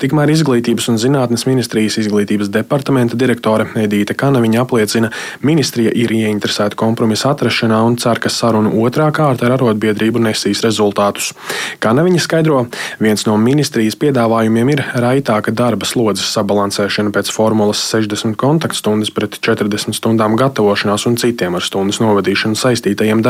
Tikmēr 0.00 0.28
Izglītības 0.34 0.90
un 0.92 0.98
zinātnes 1.00 1.46
ministrijas 1.48 1.96
izglītības 2.02 2.50
departamenta 2.52 3.16
direktore 3.20 3.64
Edīte 3.80 4.12
Kanaviņa 4.20 4.60
apliecina, 4.60 5.08
ministrija 5.40 5.92
ir 5.96 6.12
ieinteresēta 6.12 6.76
kompromisa 6.78 7.32
atrašanā 7.32 7.78
un 7.88 7.96
cer, 8.00 8.20
ka 8.20 8.28
sarunu 8.32 8.74
otrā 8.84 9.08
kārta 9.16 9.48
ar 9.48 9.56
arotbiedrību 9.56 10.20
nesīs 10.28 10.60
rezultātus. 10.64 11.32
Kanaviņa 11.80 12.20
skaidro, 12.20 12.66
viens 13.00 13.24
no 13.28 13.38
ministrijas 13.40 13.96
piedāvājumiem 14.04 14.74
ir 14.76 14.84
raitāka 15.00 15.52
darba 15.56 15.88
slodzes 15.88 16.28
sabalansēšana 16.36 17.12
pēc 17.16 17.32
formulas 17.32 17.82
60 17.88 18.36
kontaktstundas 18.40 19.12
pret 19.16 19.40
40 19.40 19.96
stundām 19.96 20.36
gatavošanās 20.36 21.08
un 21.08 21.16
citiem 21.20 21.56
ar 21.56 21.64
stundas 21.64 22.04
novadīšanu 22.04 22.60
saistītajiem 22.60 23.24
darbiem. 23.24 23.29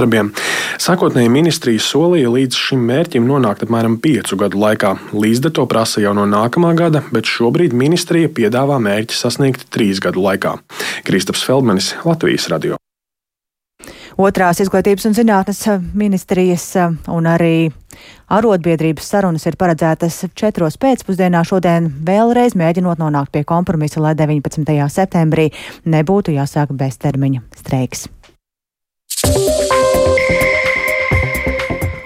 Sākotnēji 0.80 1.28
ministrija 1.32 1.82
solīja 1.82 2.30
līdz 2.32 2.56
šim 2.56 2.84
mērķim 2.88 3.26
nonākt 3.28 3.66
apmēram 3.66 3.98
piecu 4.00 4.38
gadu 4.40 4.60
laikā. 4.62 4.96
Līdzde 5.12 5.52
to 5.56 5.66
prasa 5.70 6.00
jau 6.00 6.14
no 6.16 6.24
nākamā 6.30 6.72
gada, 6.78 7.02
bet 7.12 7.28
šobrīd 7.28 7.76
ministrija 7.76 8.30
piedāvā 8.32 8.80
mērķi 8.80 9.16
sasniegt 9.16 9.68
trīs 9.74 10.00
gadu 10.00 10.24
laikā. 10.24 10.56
Kristaps 11.04 11.44
Feldmanis, 11.44 11.94
Latvijas 12.04 12.48
radio. 12.48 12.80
Otrās 14.20 14.58
izglītības 14.60 15.06
un 15.08 15.14
zinātnes 15.16 15.62
ministrijas 15.96 16.66
un 17.08 17.28
arī 17.30 17.70
arotbiedrības 18.28 19.06
sarunas 19.14 19.46
ir 19.48 19.56
paredzētas 19.60 20.26
četros 20.36 20.76
pēcpusdienā 20.82 21.40
šodien 21.46 21.88
vēlreiz 22.06 22.56
mēģinot 22.58 23.00
nonākt 23.00 23.32
pie 23.32 23.44
kompromisa, 23.48 24.02
lai 24.04 24.14
19. 24.18 24.76
septembrī 24.92 25.50
nebūtu 25.88 26.36
jāsāk 26.36 26.74
beztermiņa 26.76 27.46
streiks. 27.62 28.08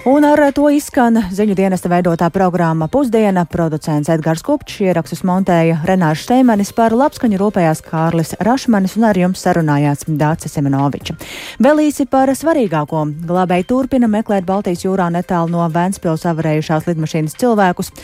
Un 0.04 0.20
ar 0.28 0.36
to 0.52 0.66
izskan 0.68 1.16
ziņu 1.32 1.54
dienesta 1.56 1.88
veidotā 1.88 2.26
programma 2.28 2.90
Pusdiena. 2.92 3.46
Producents 3.48 4.10
Edgars 4.12 4.42
Kupčs 4.44 4.82
ierakstus 4.84 5.22
montēja 5.24 5.78
Renāša 5.88 6.26
Steimanis 6.26 6.74
par 6.76 6.92
labskaņu 6.92 7.40
rūpējās 7.40 7.80
Kārlis 7.86 8.34
Rašmanis 8.36 8.98
un 9.00 9.06
ar 9.08 9.16
jums 9.16 9.40
sarunājās 9.46 10.04
Dāca 10.04 10.52
Semenoviča. 10.52 11.16
Vēl 11.56 11.86
īsi 11.86 12.04
par 12.04 12.28
svarīgāko. 12.36 13.06
Glābēji 13.24 13.64
turpina 13.72 14.12
meklēt 14.12 14.44
Baltijas 14.44 14.84
jūrā 14.84 15.08
netālu 15.08 15.56
no 15.56 15.64
Vēnspils 15.72 16.28
avarējušās 16.34 16.84
lidmašīnas 16.90 17.40
cilvēkus. 17.40 17.94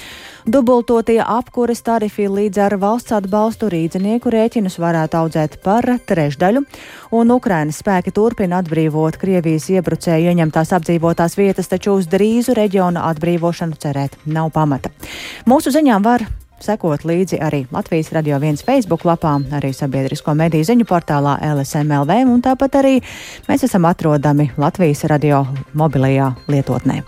Dubultotie 0.46 1.18
apkures 1.20 1.83
tarifi 1.85 2.24
līdz 2.31 2.61
ar 2.64 2.74
valsts 2.81 3.12
atbalstu 3.12 3.68
rīdzinieku 3.72 4.31
rēķinus 4.33 4.79
varētu 4.81 5.18
audzēt 5.20 5.59
par 5.64 5.85
trešdaļu, 6.09 6.62
un 7.12 7.33
Ukrainas 7.35 7.83
spēki 7.83 8.14
turpina 8.16 8.62
atbrīvot 8.62 9.18
Krievijas 9.20 9.68
iebrucēju 9.74 10.33
ieņemtās 10.33 10.72
apdzīvotās 10.79 11.37
vietas, 11.37 11.68
taču 11.68 11.98
uz 11.98 12.09
drīzu 12.09 12.57
reģiona 12.57 13.05
atbrīvošanu 13.11 13.76
cerēt 13.81 14.16
nav 14.24 14.48
pamata. 14.57 14.92
Mūsu 15.44 15.74
ziņām 15.76 16.09
var 16.09 16.24
sekot 16.64 17.05
līdzi 17.05 17.40
arī 17.44 17.66
Latvijas 17.72 18.12
radio 18.16 18.40
viens 18.40 18.64
Facebook 18.64 19.05
lapā, 19.05 19.37
arī 19.57 19.74
sabiedrisko 19.76 20.35
mediju 20.40 20.68
ziņu 20.72 20.88
portālā 20.88 21.37
LSMLV, 21.53 22.22
un 22.33 22.40
tāpat 22.44 22.81
arī 22.81 22.96
mēs 23.48 23.68
esam 23.68 23.88
atrodami 23.88 24.50
Latvijas 24.57 25.05
radio 25.12 25.44
mobilajā 25.76 26.33
lietotnē. 26.48 27.03